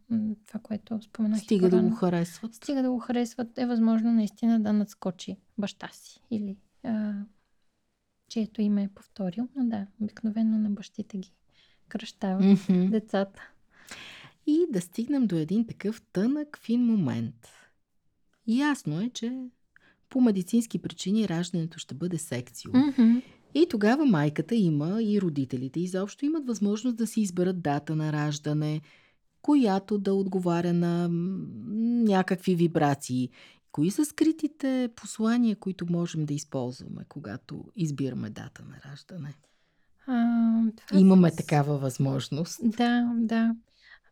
[0.46, 2.54] Това, което споменах и Стига да го харесват.
[2.54, 7.12] Стига да го харесват, е възможно наистина да надскочи баща си или а,
[8.28, 9.48] чието име е повторил.
[9.56, 11.32] Но да, обикновено на бащите ги
[11.88, 12.86] кръщават Мгм.
[12.90, 13.42] децата.
[14.46, 17.48] И да стигнем до един такъв тънък, фин момент.
[18.46, 19.42] Ясно е, че
[20.08, 22.70] по медицински причини раждането ще бъде секцио.
[22.74, 23.18] Мгм.
[23.54, 28.80] И тогава майката има и родителите изобщо имат възможност да си изберат дата на раждане,
[29.42, 31.08] която да отговаря на
[32.04, 33.30] някакви вибрации.
[33.72, 39.34] Кои са скритите послания, които можем да използваме, когато избираме дата на раждане?
[40.08, 40.44] А,
[40.76, 42.60] това Имаме с- такава възможност.
[42.62, 43.54] Да, да.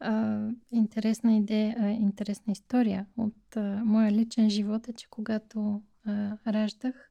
[0.00, 0.40] А,
[0.72, 7.10] интересна идея, а, интересна история от а, моя личен живот е, че когато а, раждах,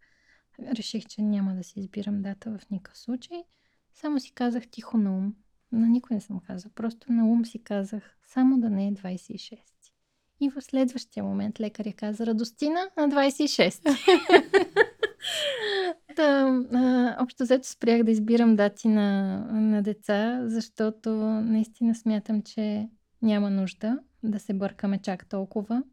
[0.60, 3.44] реших, че няма да си избирам дата в никакъв случай.
[3.94, 5.36] Само си казах тихо на ум.
[5.72, 6.72] На никой не съм казал.
[6.76, 9.60] Просто на ум си казах, само да не е 26.
[10.42, 13.98] И в следващия момент лекаря каза Радостина на 26.
[16.22, 21.10] А, общо взето спрях да избирам дати на, на деца, защото
[21.42, 22.90] наистина смятам, че
[23.22, 25.84] няма нужда да се бъркаме чак толкова.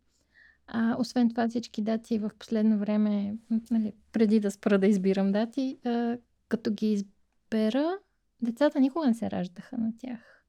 [0.67, 3.35] А, освен това, всички дати в последно време,
[3.71, 6.17] нали, преди да спра да избирам дати, а,
[6.49, 7.99] като ги избера,
[8.43, 10.42] децата никога не се раждаха на тях.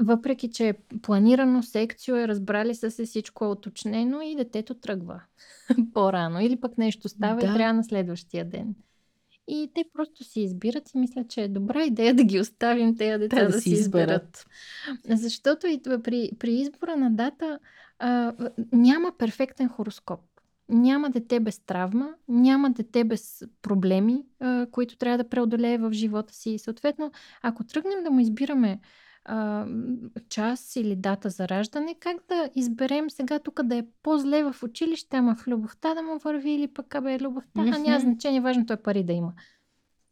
[0.00, 5.20] Въпреки, че е планирано, секцио е, разбрали са се, всичко е уточнено и детето тръгва
[5.94, 6.40] по-рано.
[6.40, 7.46] Или пък нещо става Да.
[7.46, 8.74] и трябва на следващия ден.
[9.48, 13.18] И те просто си избират и мисля, че е добра идея да ги оставим тези
[13.18, 14.46] деца Те да, си изберат.
[15.08, 17.58] Защото и при, при избора на дата
[17.98, 18.32] а,
[18.72, 20.20] няма перфектен хороскоп.
[20.68, 26.34] Няма дете без травма, няма дете без проблеми, а, които трябва да преодолее в живота
[26.34, 26.50] си.
[26.50, 28.80] И съответно, ако тръгнем да му избираме
[29.28, 29.66] а,
[30.28, 35.16] час или дата за раждане, как да изберем сега тук да е по-зле в училище,
[35.16, 38.76] ама в любовта да му върви или пък абе любовта, а няма значение, важното е
[38.76, 39.32] пари да има.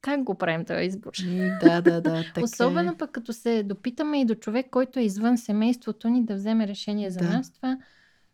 [0.00, 1.12] Как го правим този избор?
[1.60, 2.24] Да, да, да.
[2.34, 2.44] Така е.
[2.44, 6.68] Особено пък като се допитаме и до човек, който е извън семейството ни да вземе
[6.68, 7.28] решение за Да.
[7.30, 7.78] нас, това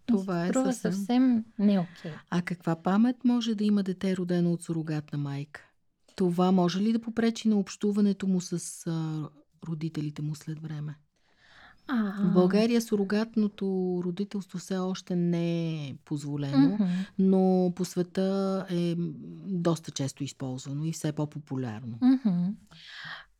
[0.06, 0.72] Това е съвсем.
[0.92, 2.12] съвсем не окей.
[2.30, 5.66] А каква памет може да има дете родено от сурогатна майка?
[6.16, 9.28] Това може ли да попречи на общуването му с а,
[9.68, 10.94] родителите му след време?
[11.88, 16.84] А, В България сурогатното родителство все още не е позволено, мгм.
[17.18, 18.94] но по света е
[19.46, 21.98] доста често използвано и все по-популярно.
[22.02, 22.54] Мгм.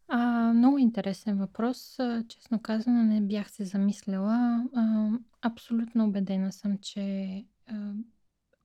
[0.09, 1.99] А, много интересен въпрос.
[2.29, 4.65] Честно казано, не бях се замислила.
[4.75, 5.11] А,
[5.43, 7.35] абсолютно убедена съм, че
[7.67, 7.93] а,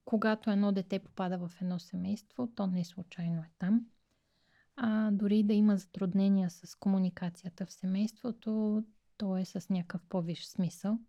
[0.05, 3.85] когато едно дете попада в едно семейство, то не случайно е там.
[4.77, 8.83] А, дори да има затруднения с комуникацията в семейството,
[9.17, 10.99] то е с някакъв по-висш смисъл.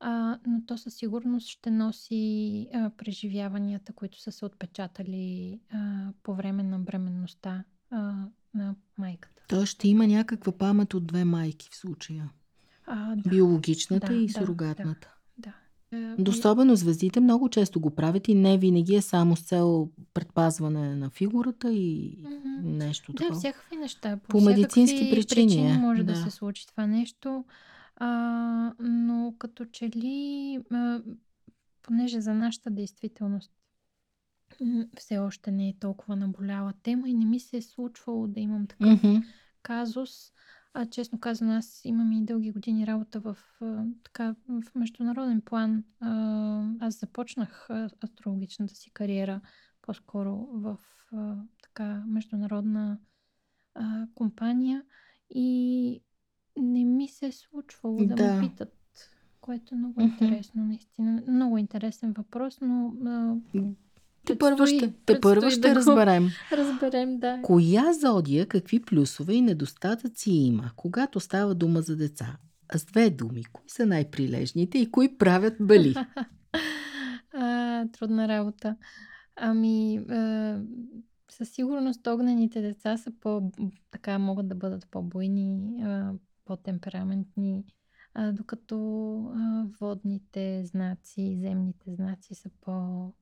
[0.00, 6.34] А, но то със сигурност ще носи а, преживяванията, които са се отпечатали а, по
[6.34, 9.42] време на бременността а, на майката.
[9.48, 12.30] Той ще има някаква памет от две майки в случая.
[12.86, 15.15] А, да, Биологичната да, и сурогатната.
[15.92, 16.16] Да.
[16.20, 20.96] Е, Особено звездите много често го правят и не винаги е само с цел предпазване
[20.96, 22.68] на фигурата и Мгм.
[22.68, 23.38] нещо Да, такова.
[23.38, 24.18] всякакви неща.
[24.28, 26.12] По медицински всякакви причини е, може да.
[26.12, 26.18] да.
[26.18, 27.44] се случи това нещо.
[27.96, 28.08] А,
[28.80, 31.00] но като че ли, а,
[31.82, 33.50] понеже за нашата действителност
[34.60, 38.40] м, все още не е толкова наболяла тема и не ми се е случвало да
[38.40, 39.16] имам такъв Мгм.
[39.62, 40.32] казус.
[40.78, 43.36] А, честно казано, аз имам и дълги години работа в,
[44.04, 45.84] така, в международен план.
[46.80, 47.68] Аз започнах
[48.04, 49.40] астрологичната си кариера
[49.82, 50.78] по-скоро в
[51.62, 52.98] така международна
[53.74, 54.82] а, компания
[55.30, 56.00] и
[56.56, 58.34] не ми се е случвало да, Да.
[58.34, 58.74] ме питат,
[59.40, 61.22] което е много интересно, наистина.
[61.28, 63.36] Много интересен въпрос, но а,
[64.26, 66.28] Те първо ще, те първо ще да разберем.
[66.52, 67.40] разберем, да.
[67.42, 72.36] Коя зодия какви плюсове и недостатъци има, когато става дума за деца?
[72.74, 75.94] С две думи, кои са най-прилежните и кои правят бали?
[77.34, 78.76] а, трудна работа.
[79.36, 80.60] Ами, а,
[81.30, 83.52] със сигурност огнените деца са по,
[83.90, 86.12] така могат да бъдат по-буйни, а,
[86.44, 87.64] по-темпераментни,
[88.18, 88.76] а, докато
[89.36, 92.72] а, водните знаци, земните знаци са по,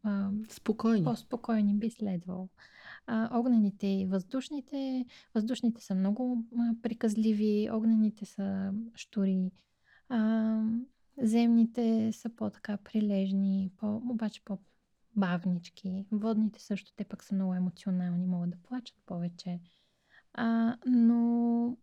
[0.02, 1.04] а, Спокойни.
[1.04, 2.48] по-спокойни би следвало.
[3.06, 9.50] А, огнените и въздушните, въздушните са много а, приказливи, огнените са штури,
[10.08, 10.60] а,
[11.22, 16.06] земните са по-така прилежни, по, обаче по-бавнички.
[16.12, 19.60] Водните също, те пък са много емоционални, могат да плачат повече.
[20.34, 21.16] А, но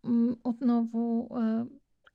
[0.04, 1.66] м, отново а,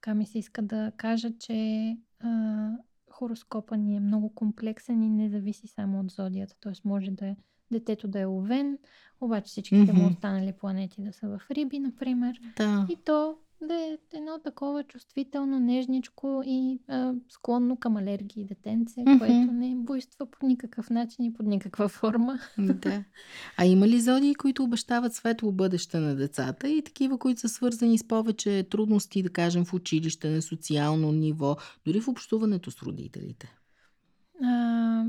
[0.07, 2.71] така ми се иска да кажа, че а,
[3.11, 6.55] хороскопа ни е много комплексен и не зависи само от зодията.
[6.61, 6.73] Т.е.
[6.85, 7.37] може да е
[7.71, 8.79] детето да е овен,
[9.21, 10.13] обаче всичките му Мгм.
[10.13, 12.41] останали планети да са в Риби, например.
[12.57, 12.87] Да.
[12.91, 19.19] И то да е едно такова чувствително, нежничко и а, склонно към алергии детенце, Мгм.
[19.19, 22.39] което не буйства по никакъв начин и под никаква форма.
[22.59, 23.05] да.
[23.57, 27.99] А има ли зодии, които обещават светло бъдеще на децата и такива, които са свързани
[27.99, 33.57] с повече трудности, да кажем, в училище, на социално ниво, дори в общуването с родителите?
[34.43, 35.05] А,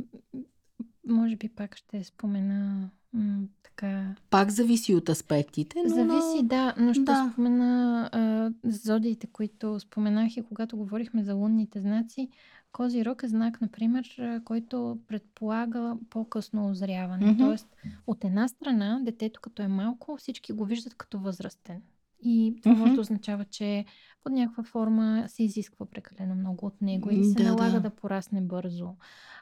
[1.07, 5.89] може би пак ще спомена м, така Пак зависи от аспектите, но...
[5.89, 7.29] Зависи, да, но ще Да.
[7.31, 12.29] спомена а, зодиите, които споменах и когато говорихме за лунните знаци.
[12.71, 14.15] Козирог е знак, например,
[14.45, 17.31] който предполага по-късно озряване.
[17.31, 17.43] Мгм.
[17.43, 17.75] Тоест,
[18.07, 21.81] от една страна, детето като е малко, всички го виждат като възрастен.
[22.21, 22.81] И това Мгм.
[22.81, 23.85] може да означава, че
[24.23, 27.79] под някаква форма се изисква прекалено много от него или се Да, налага да.
[27.81, 28.95] да порасне бързо.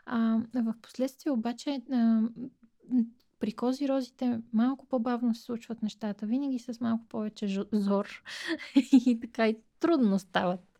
[0.06, 2.22] А, в последствие обаче а,
[3.40, 8.24] при козирозите малко по-бавно се случват нещата, винаги с малко повече жо- зор
[9.06, 10.75] и така и трудно стават.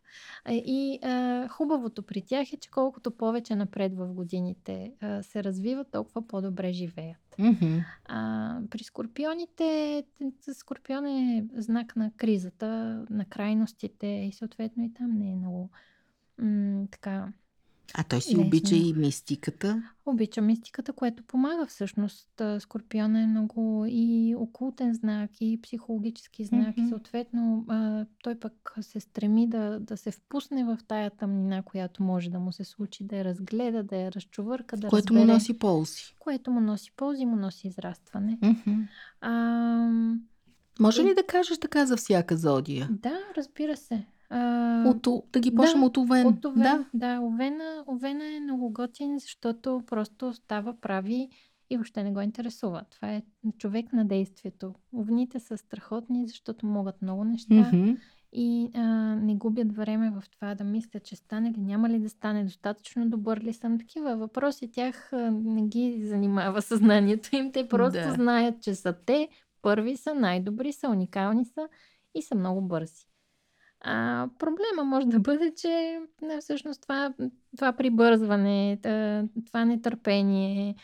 [0.48, 5.90] И а, хубавото при тях е, че колкото повече напред в годините а, се развиват,
[5.90, 7.34] толкова по-добре живеят.
[7.38, 7.78] Мгм.
[8.04, 10.04] А, при скорпионите,
[10.52, 12.66] скорпион е знак на кризата,
[13.10, 15.70] на крайностите и съответно и там не е много
[16.38, 17.28] м- така
[17.94, 18.46] А той си Лесно.
[18.46, 19.82] обича и мистиката.
[20.06, 22.28] Обича мистиката, което помага всъщност.
[22.58, 26.76] Скорпиона е много и окултен знак, и психологически знак.
[26.76, 26.86] Мгм.
[26.86, 32.02] И съответно а, той пък се стреми да, да се впусне в тая тъмнина, която
[32.02, 35.26] може да му се случи, да я разгледа, да я разчувърка, да което разбере.
[35.26, 36.02] му носи ползи.
[36.18, 38.38] Което му носи ползи, му носи израстване.
[38.42, 38.80] Мгм.
[39.20, 39.30] А,
[40.80, 42.88] Може ли да кажеш така за всяка зодия?
[42.90, 44.06] да, разбира се.
[44.30, 46.26] А, От, да ги почнем да, от Овен.
[46.26, 46.84] От Овен, Да.
[46.94, 47.20] да.
[47.20, 51.28] овена, овена е много готин, защото просто става прави
[51.70, 52.82] и въобще не го интересува.
[52.90, 53.22] Това е
[53.58, 54.74] човек на действието.
[54.94, 57.90] Овните са страхотни, защото могат много неща Мгм.
[58.32, 58.82] и а,
[59.14, 63.10] не губят време в това да мислят, че стане ли, няма ли да стане, достатъчно
[63.10, 63.78] добър ли съм.
[63.78, 67.52] Такива въпроси тях а, не ги занимава съзнанието им.
[67.52, 68.12] Те просто Да.
[68.12, 69.28] знаят, че са те,
[69.62, 71.68] първи са, най-добри са, уникални са
[72.14, 73.06] и са много бързи.
[73.88, 77.14] А, проблема може да бъде, че а, всъщност това,
[77.56, 78.78] това прибързване,
[79.46, 80.74] това нетърпение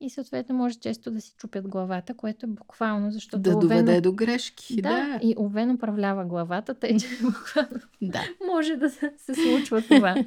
[0.00, 4.00] и съответно може често да си чупят главата, което е буквално, защото Да Овен- доведе
[4.00, 4.76] до грешки.
[4.76, 5.18] да, Да.
[5.22, 8.22] и Овен управлява главата, тъй че буквално да.
[8.46, 10.24] може да се, се случва това.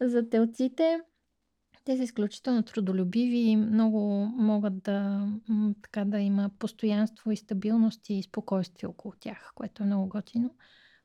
[0.00, 1.00] За телците,
[1.84, 4.00] те са изключително трудолюбиви и много
[4.36, 5.28] могат да,
[5.82, 10.50] така, да има постоянство и стабилност и спокойствие около тях, което е много готино.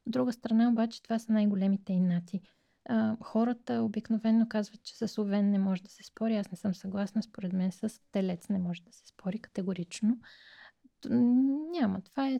[0.05, 2.41] От друга страна, обаче, това са най-големите инати.
[2.85, 6.35] А, хората обикновено казват, че с овен не може да се спори.
[6.35, 7.23] Аз не съм съгласна.
[7.23, 10.17] Според мен с телец не може да се спори категорично.
[11.71, 12.01] Няма.
[12.01, 12.39] Това е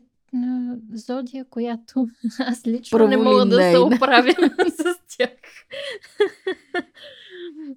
[0.92, 3.96] зодия, която аз лично не мога да се Праволинейна.
[3.96, 4.32] оправя
[4.70, 5.30] с тях.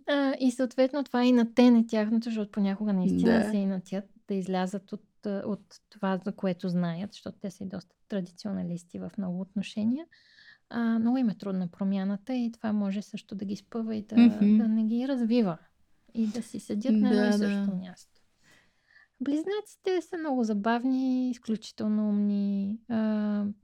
[0.08, 3.50] А, и съответно това е и на тене тяхното, защото понякога наистина Да.
[3.50, 7.96] се инатят да излязат от, от това, за което знаят, защото те са и доста
[8.08, 10.06] традиционалисти в много отношения.
[10.70, 14.16] А, много им е трудна промяната и това може също да ги спъва и да,
[14.18, 14.58] Мгм.
[14.58, 15.58] да не ги развива
[16.14, 17.38] и да си седят на едно Да, и да.
[17.38, 18.22] също място.
[19.22, 22.98] Близнаците са много забавни, изключително умни, а,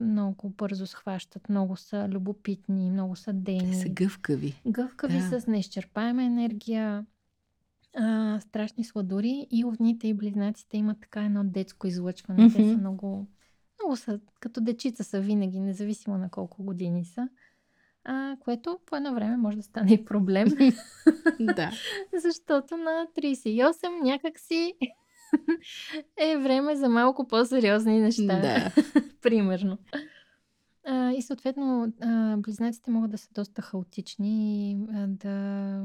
[0.00, 4.62] много бързо схващат, много са любопитни, много са Те дейни са гъвкави.
[4.66, 5.40] гъвкави Да.
[5.40, 7.06] с неизчерпаема енергия.
[7.94, 12.40] А, страшни сладури и овните и близнаците имат така едно детско излъчване.
[12.42, 12.56] Mm-hmm.
[12.56, 13.26] Те са много,
[13.80, 17.28] много са, като дечица са винаги, независимо на колко години са.
[18.04, 20.48] А, което по едно време може да стане и проблем.
[21.40, 21.70] да.
[22.22, 24.74] Защото на 38 някак си
[26.16, 28.40] е време за малко по-сериозни неща.
[28.40, 28.72] Да.
[29.22, 29.78] Примерно.
[30.84, 35.84] А, и съответно, а, близнаците могат да са доста хаотични, а, да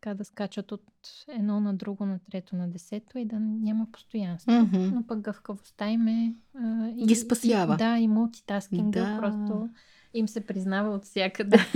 [0.00, 0.84] така да скачат от
[1.28, 4.52] едно на друго, на трето, на десето и да няма постоянство.
[4.52, 4.94] Mm-hmm.
[4.94, 6.34] Но пък гъвкавостта им е...
[6.54, 7.74] А, и, Ги спасява.
[7.74, 9.18] И, да, и мултитаскинга да.
[9.20, 9.68] просто
[10.14, 11.58] им се признава от всякъде.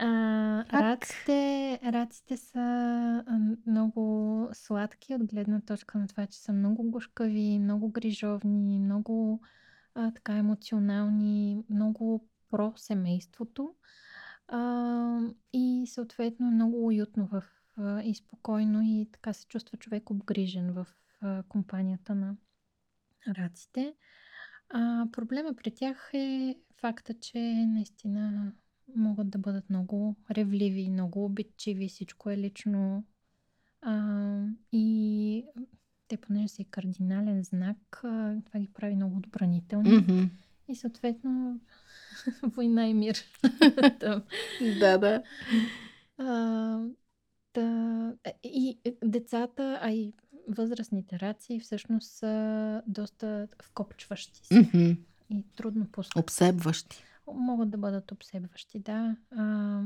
[0.00, 3.24] А, раците, раците са
[3.66, 9.40] много сладки от гледна точка на това, че са много гушкави, много грижовни, много
[9.94, 13.74] а, така емоционални, много про семейството.
[14.48, 15.20] А,
[15.52, 17.44] и съответно е много уютно в,
[18.04, 20.86] и спокойно и така се чувства човек обгрижен в
[21.48, 22.36] компанията на
[23.28, 23.94] раците.
[24.70, 28.52] А, проблема при тях е факта, че наистина
[28.96, 33.04] могат да бъдат много ревливи, много обидчиви, всичко е лично.
[33.82, 35.44] А, и
[36.08, 37.98] те, понеже са и кардинален знак,
[38.46, 39.90] това ги прави много отбранителни.
[39.90, 40.28] Mm-hmm.
[40.68, 41.60] И съответно
[42.42, 43.18] война и мир.
[44.80, 45.22] да, да.
[46.18, 46.80] А,
[47.54, 48.14] да.
[48.44, 50.12] И децата, а и
[50.48, 54.54] възрастните раци всъщност са доста вкопчващи се.
[54.54, 54.96] Mm-hmm.
[55.30, 56.22] И трудно пускат.
[56.22, 57.04] Обсебващи.
[57.34, 59.16] Могат да бъдат обсебващи, да.
[59.36, 59.82] А,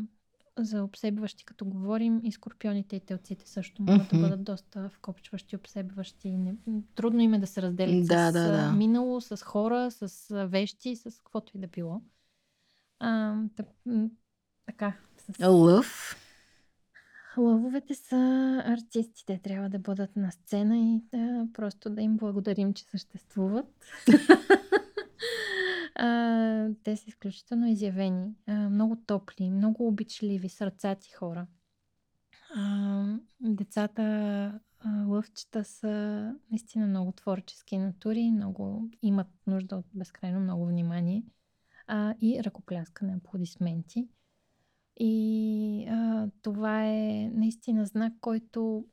[0.59, 4.17] за обсебващи, като говорим, и скорпионите и телците също могат mm-hmm.
[4.17, 6.31] да бъдат доста вкопчващи, обсебващи.
[6.31, 6.55] Не,
[6.95, 8.73] трудно им е да се разделят да, с да, да.
[8.73, 12.03] минало, с хора, с вещи, с каквото и да било.
[13.01, 13.67] А, тъп,
[14.67, 14.97] така.
[15.17, 15.47] С...
[15.49, 16.17] Лъв.
[17.37, 18.17] Лъвовете са
[18.67, 19.41] артистите.
[19.43, 23.67] Трябва да бъдат на сцена и да, просто да им благодарим, че съществуват.
[25.95, 31.47] А, те са изключително изявени, а, много топли, много обичливи, сърцати хора.
[32.55, 33.05] А,
[33.41, 34.61] децата
[35.07, 35.91] лъвчета са
[36.51, 41.25] наистина много творчески натури, много имат нужда от безкрайно много внимание
[41.87, 44.09] а, и ръкопляскане, аплодисменти.
[44.97, 48.87] И а, това е наистина знак, който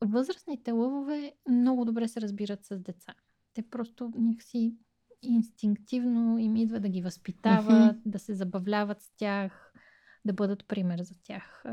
[0.00, 3.14] възрастните лъвове много добре се разбират с деца.
[3.54, 4.74] Те просто някакси
[5.22, 8.02] инстинктивно им идва да ги възпитават, mm-hmm.
[8.06, 9.72] да се забавляват с тях,
[10.24, 11.64] да бъдат пример за тях,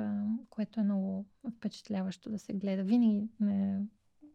[0.49, 1.25] което е много
[1.57, 2.83] впечатляващо да се гледа.
[2.83, 3.29] Винаги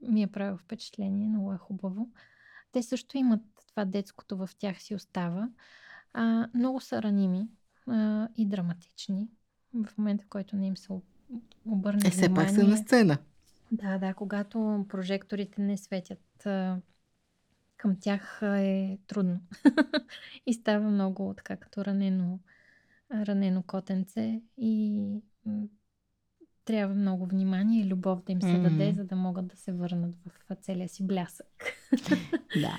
[0.03, 2.09] ми е правило впечатление, много е хубаво.
[2.73, 5.49] Те също имат това детското в тях си остава.
[6.13, 7.49] А, много са раними
[7.87, 9.29] а, и драматични.
[9.75, 10.93] В момента, в който не им се
[11.67, 13.19] обърне е, все пак са на сцена.
[13.73, 16.79] Да, да, когато прожекторите не светят а,
[17.81, 19.41] към тях е трудно.
[20.47, 22.39] и става много така като ранено,
[23.13, 25.03] ранено котенце и
[26.65, 28.63] трябва много внимание и любов да им се mm-hmm.
[28.63, 30.15] даде, за да могат да се върнат
[30.51, 31.47] в целия си блясък.
[32.61, 32.79] да.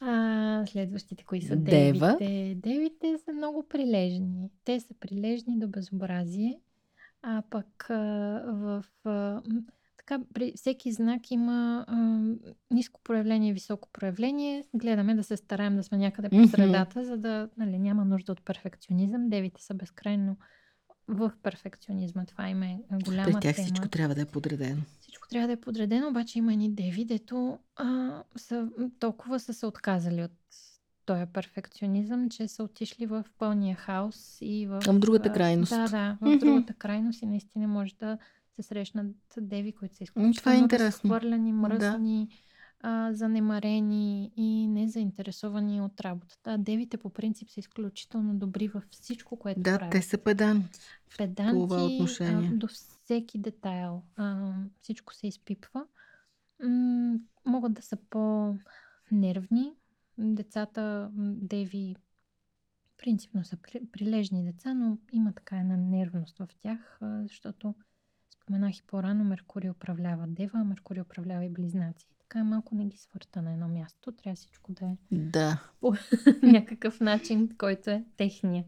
[0.00, 2.16] А, следващите, кои са Дева.
[2.18, 2.54] девите?
[2.54, 4.50] Девите са много прилежни.
[4.64, 6.60] Те са прилежни до безобразие,
[7.22, 7.94] а пък а,
[8.46, 8.84] в...
[9.04, 9.42] А,
[10.06, 11.96] така, при всеки знак има а,
[12.70, 14.64] ниско проявление, високо проявление.
[14.74, 17.04] Гледаме да се стараем да сме някъде по средата, mm-hmm.
[17.04, 19.28] за да нали, няма нужда от перфекционизъм.
[19.28, 20.36] Девите са безкрайно
[21.08, 22.24] в перфекционизма.
[22.24, 23.64] Това им е голяма При тях тема.
[23.64, 24.82] всичко трябва да е подредено.
[25.00, 29.66] Всичко трябва да е подредено, обаче има едни деви, дето а, са, толкова са се
[29.66, 30.32] отказали от
[31.06, 34.80] този перфекционизъм, че са отишли в пълния хаос и в...
[34.86, 35.70] В другата крайност.
[35.70, 36.38] Да, да, в mm-hmm.
[36.38, 38.18] другата крайност и наистина може да
[38.56, 42.28] се срещнат деви, които са изключително Това е разхвърляни, мръсни,
[42.82, 42.88] да.
[42.88, 46.58] а, занемарени и незаинтересовани от работата.
[46.58, 49.92] Девите по принцип са изключително добри във всичко, което да, правят.
[49.92, 50.80] Да, те са педанти.
[51.18, 52.50] Педанти това отношение.
[52.52, 54.02] А, до всеки детайл.
[54.16, 55.86] А, всичко се изпипва.
[56.62, 59.72] М- могат да са по-нервни.
[60.18, 61.96] Децата, деви,
[62.98, 63.56] принципно са
[63.92, 67.74] прилежни деца, но има така една нервност в тях, защото
[68.44, 72.06] Споменах и по-рано, Меркурий управлява Дева, а Меркурий управлява и Близнаци.
[72.18, 74.12] Така е малко не ги свърта на едно място.
[74.12, 75.62] Трябва всичко да е да.
[75.80, 75.94] по
[76.42, 78.64] някакъв начин, който е техния.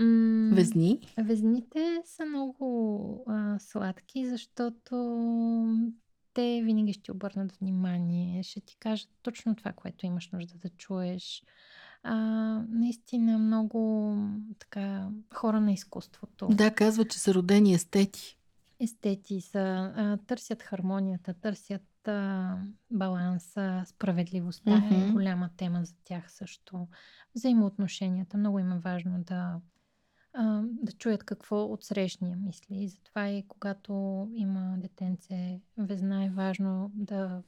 [0.00, 1.14] М- Везни?
[1.18, 4.96] Везните са много а, сладки, защото
[6.34, 11.42] те винаги ще обърнат внимание, ще ти кажат точно това, което имаш нужда да чуеш.
[12.02, 12.16] А,
[12.68, 14.16] наистина много
[14.58, 16.48] така хора на изкуството.
[16.48, 18.38] Да, казва, че са родени естети.
[18.80, 22.56] Естети са, а, търсят хармонията, търсят а,
[22.90, 25.08] баланса, справедливостта mm-hmm.
[25.08, 26.88] е голяма тема за тях също.
[27.34, 29.60] Взаимоотношенията, много им е важно да,
[30.32, 32.84] а, да чуят какво от срещния мисли.
[32.84, 37.42] И затова и когато има детенце везна е важно да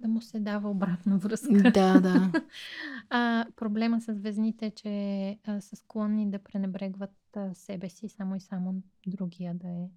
[0.00, 1.70] да му се дава обратна връзка.
[1.74, 2.32] Да, да.
[3.10, 8.36] а, проблема с везните е, че а, са склонни да пренебрегват а, себе си, само
[8.36, 9.88] и само другия да е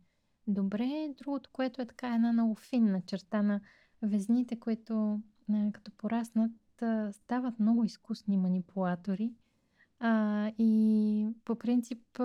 [0.48, 1.14] добре.
[1.18, 3.62] Другото, което е така една много финна черта на
[4.02, 5.20] везните, които
[5.72, 6.52] като пораснат
[7.12, 9.32] стават много изкусни манипулатори.
[10.00, 12.24] А, и по принцип а,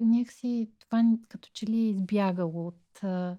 [0.00, 3.36] някакси това като че ли е избягало от а,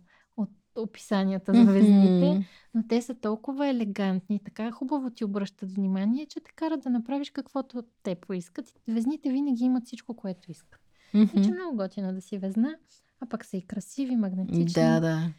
[0.75, 6.51] описанията за везните, но те са толкова елегантни, така хубаво ти обръщат внимание, че те
[6.55, 8.73] карат да направиш каквото те поискат.
[8.87, 10.86] Везните винаги имат всичко, което искат.
[11.15, 11.31] Mm-hmm.
[11.31, 12.75] Значи много готино да си везна,
[13.21, 14.65] а пък са и красиви, магнетични.
[14.65, 15.29] Да, да.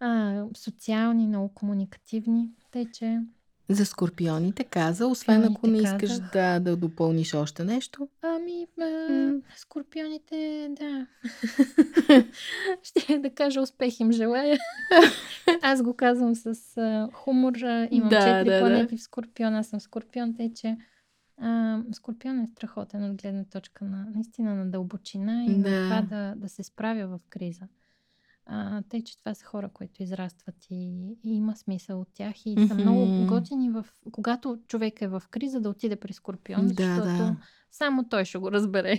[0.00, 2.50] А, социални, много комуникативни.
[2.70, 3.22] Тъй, че
[3.68, 8.08] за скорпионите каза, освен ако не искаш да, да допълниш още нещо.
[8.22, 11.06] Ами, а, скорпионите, да.
[12.82, 14.58] Ще да кажа успех им желая.
[15.62, 17.52] аз го казвам с а, хумор.
[17.90, 18.98] Имам да, четири да, планети да.
[18.98, 19.54] в скорпион.
[19.54, 20.76] Аз съм скорпион, тъй че
[21.38, 25.70] а, скорпион е страхотен от гледна точка на наистина на дълбочина и да.
[25.70, 27.68] на това да, да се справя в криза.
[28.46, 32.56] А, тъй, че това са хора, които израстват и, и има смисъл от тях и
[32.56, 32.68] mm-hmm.
[32.68, 33.86] са много готини в...
[34.12, 37.36] Когато човек е в криза, да отиде при Скорпион, да, защото да.
[37.70, 38.98] само той ще го разбере.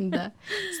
[0.00, 0.30] да.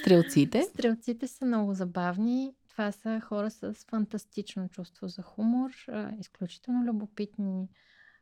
[0.00, 0.62] Стрелците?
[0.62, 2.54] Стрелците са много забавни.
[2.68, 7.68] Това са хора с фантастично чувство за хумор, а, изключително любопитни,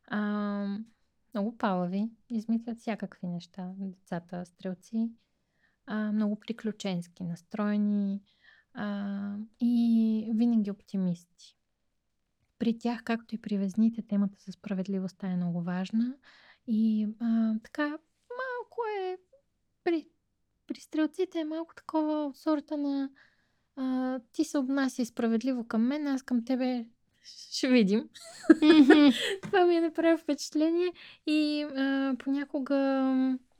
[0.08, 0.66] а,
[1.34, 3.72] много палави, измислят всякакви неща.
[3.76, 5.10] Децата стрелци,
[5.86, 8.22] а, много приключенски настроени,
[8.74, 11.56] а, и винаги оптимисти.
[12.58, 16.14] При тях, както и при везните, темата за справедливостта е много важна.
[16.66, 17.88] И а, така,
[18.30, 19.18] малко е.
[19.84, 20.08] При,
[20.66, 23.10] при стрелците е малко такова от сорта на
[23.76, 26.86] а, ти се обнаси справедливо към мен, аз към тебе
[27.24, 28.04] ще видим.
[29.42, 30.92] Това ми е направи впечатление
[31.26, 32.76] и а, понякога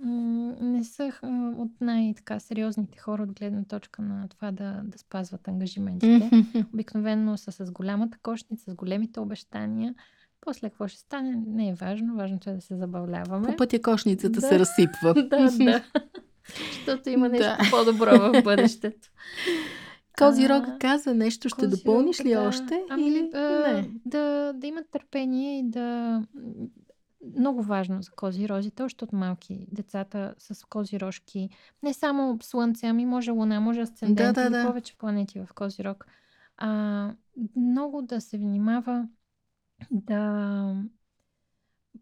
[0.00, 4.98] м- не са а, от най-така сериозните хора от гледна точка на това да, да
[4.98, 6.44] спазват ангажиментите.
[6.74, 9.94] Обикновено са с голямата кошница, с големите обещания.
[10.40, 12.16] После какво ще стане, не е важно.
[12.16, 13.46] Важното е да се забавляваме.
[13.46, 14.46] По пътя кошницата да.
[14.46, 15.14] се разсипва.
[15.28, 15.82] да, да.
[16.74, 17.70] Защото има нещо да.
[17.70, 19.08] по-добро в бъдещето.
[20.28, 22.42] Козирог каза нещо, ще допълниш ли да.
[22.42, 22.82] още?
[22.90, 23.30] Ами, или...
[23.34, 23.38] а,
[23.72, 23.90] не?
[24.06, 26.22] Да, да имат търпение и да...
[27.38, 31.48] Много важно за козирозите, още от малки децата с козирожки.
[31.82, 34.66] Не само Слънце, ами може Луна, може Асцендент, да, да, да.
[34.66, 36.06] повече планети в козирог.
[36.56, 37.10] А,
[37.56, 39.08] много да се внимава
[39.90, 40.74] да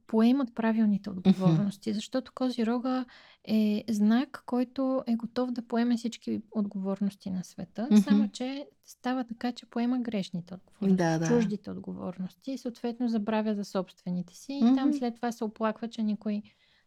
[0.06, 3.04] поемат правилните отговорности, защото Козирога
[3.44, 8.08] е знак, който е готов да поеме всички отговорности на света, mm-hmm.
[8.08, 11.26] само че става така, че поема грешните отговорности, да, да.
[11.26, 14.72] чуждите отговорности и съответно забравя за собствените си mm-hmm.
[14.72, 16.42] и там след това се оплаква, че никой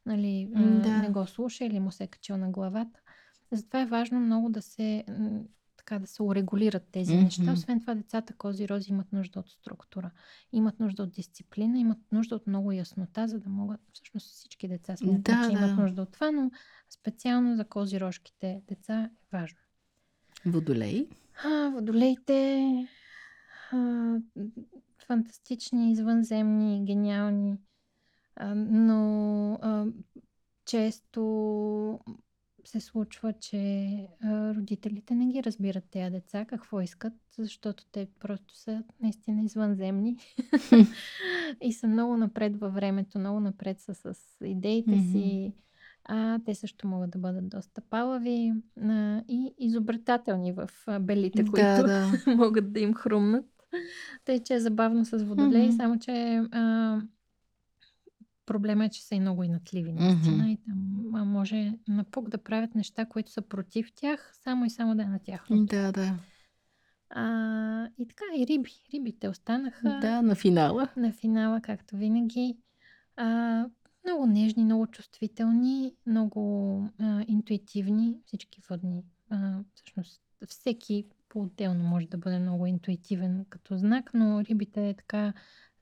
[0.06, 0.98] нали, да.
[0.98, 3.00] не го слуша или му се е качил на главата.
[3.52, 5.04] Затова е важно много да се
[5.86, 7.24] така да се урегулират тези mm-hmm.
[7.24, 7.52] неща.
[7.54, 10.12] Освен това, децата кози рози имат нужда от структура,
[10.52, 14.96] имат нужда от дисциплина, имат нужда от много яснота, за да могат, всъщност всички деца
[14.96, 15.64] смятат, да, че да.
[15.64, 16.52] имат нужда от това, но
[16.90, 19.60] специално за козирожките деца е важно.
[20.46, 21.08] Водолей?
[21.44, 22.70] А, водолейте
[23.72, 24.16] а,
[25.08, 27.58] фантастични, извънземни, гениални,
[28.36, 29.86] а, но а,
[30.66, 32.00] често
[32.66, 33.88] се случва, че
[34.24, 40.18] а, родителите не ги разбират тези деца, какво искат, защото те просто са наистина извънземни
[41.62, 45.12] и са много напред във времето, много напред са с идеите mm-hmm.
[45.12, 45.54] си.
[46.06, 51.66] А те също могат да бъдат доста палави а, и изобретателни в а, белите, които
[51.66, 52.36] да, да.
[52.36, 53.46] могат да им хрумнат.
[54.26, 55.76] Тъй, че е забавно с водолей, mm-hmm.
[55.76, 57.02] само че а,
[58.46, 60.44] Проблема е, че са и много инатливи, наистина.
[60.44, 60.50] Mm-hmm.
[60.50, 65.04] И там може напук да правят неща, които са против тях, само и само да
[65.04, 65.46] е на тях.
[65.50, 66.20] Да, да.
[67.10, 68.72] А, и така, и риби.
[68.94, 69.98] Рибите останаха.
[70.02, 70.88] Да, на финала.
[70.98, 72.58] На финала, както винаги.
[73.16, 73.66] А,
[74.06, 78.18] много нежни, много чувствителни, много а, интуитивни.
[78.26, 79.04] Всички водни.
[79.30, 85.34] А, всъщност, всеки по-отделно може да бъде много интуитивен като знак, но рибите е така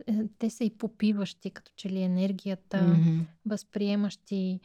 [0.39, 3.25] те са и попиващи, като че ли енергията, mm-hmm.
[3.45, 4.59] възприемащи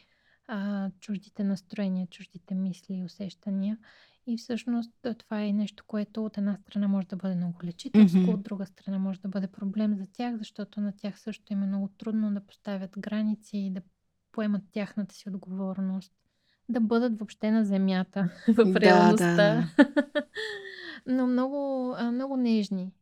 [0.48, 3.78] а, чуждите настроения, чуждите мисли и усещания.
[4.26, 8.30] И всъщност това е нещо, което от една страна може да бъде много лечителско, Мгм.
[8.30, 11.66] от друга страна може да бъде проблем за тях, защото на тях също им е
[11.66, 13.82] много трудно да поставят граници и да
[14.32, 16.12] поемат тяхната си отговорност,
[16.68, 19.36] да бъдат въобще на земята в Да, реалността.
[19.36, 19.68] да.
[21.06, 22.92] Но много, много нежни.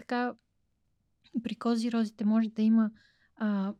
[0.00, 0.34] Така,
[1.42, 2.90] при кози розите може да има
[3.36, 3.72] а,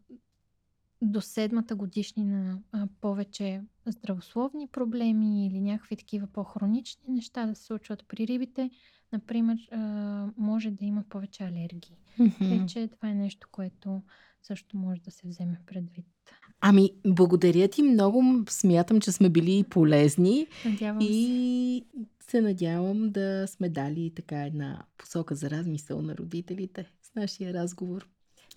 [1.03, 8.05] до седмата годишнина а, повече здравословни проблеми или някакви такива по-хронични неща да се случват
[8.09, 8.71] при рибите.
[9.13, 9.79] Например, а,
[10.37, 11.97] може да има повече алергии.
[12.19, 12.31] Мгм.
[12.39, 14.03] Тъй, че това е нещо, което
[14.43, 16.07] също може да се вземе предвид.
[16.61, 18.45] Ами, благодаря ти много.
[18.49, 21.85] Смятам, че сме били полезни Надявам и
[22.20, 28.09] се надявам да сме дали така една посока за размисъл на родителите с нашия разговор.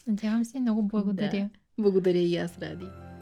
[0.08, 0.60] Надявам се.
[0.60, 1.50] Много благодаря.
[1.78, 3.13] Благодаря и аз, Ради.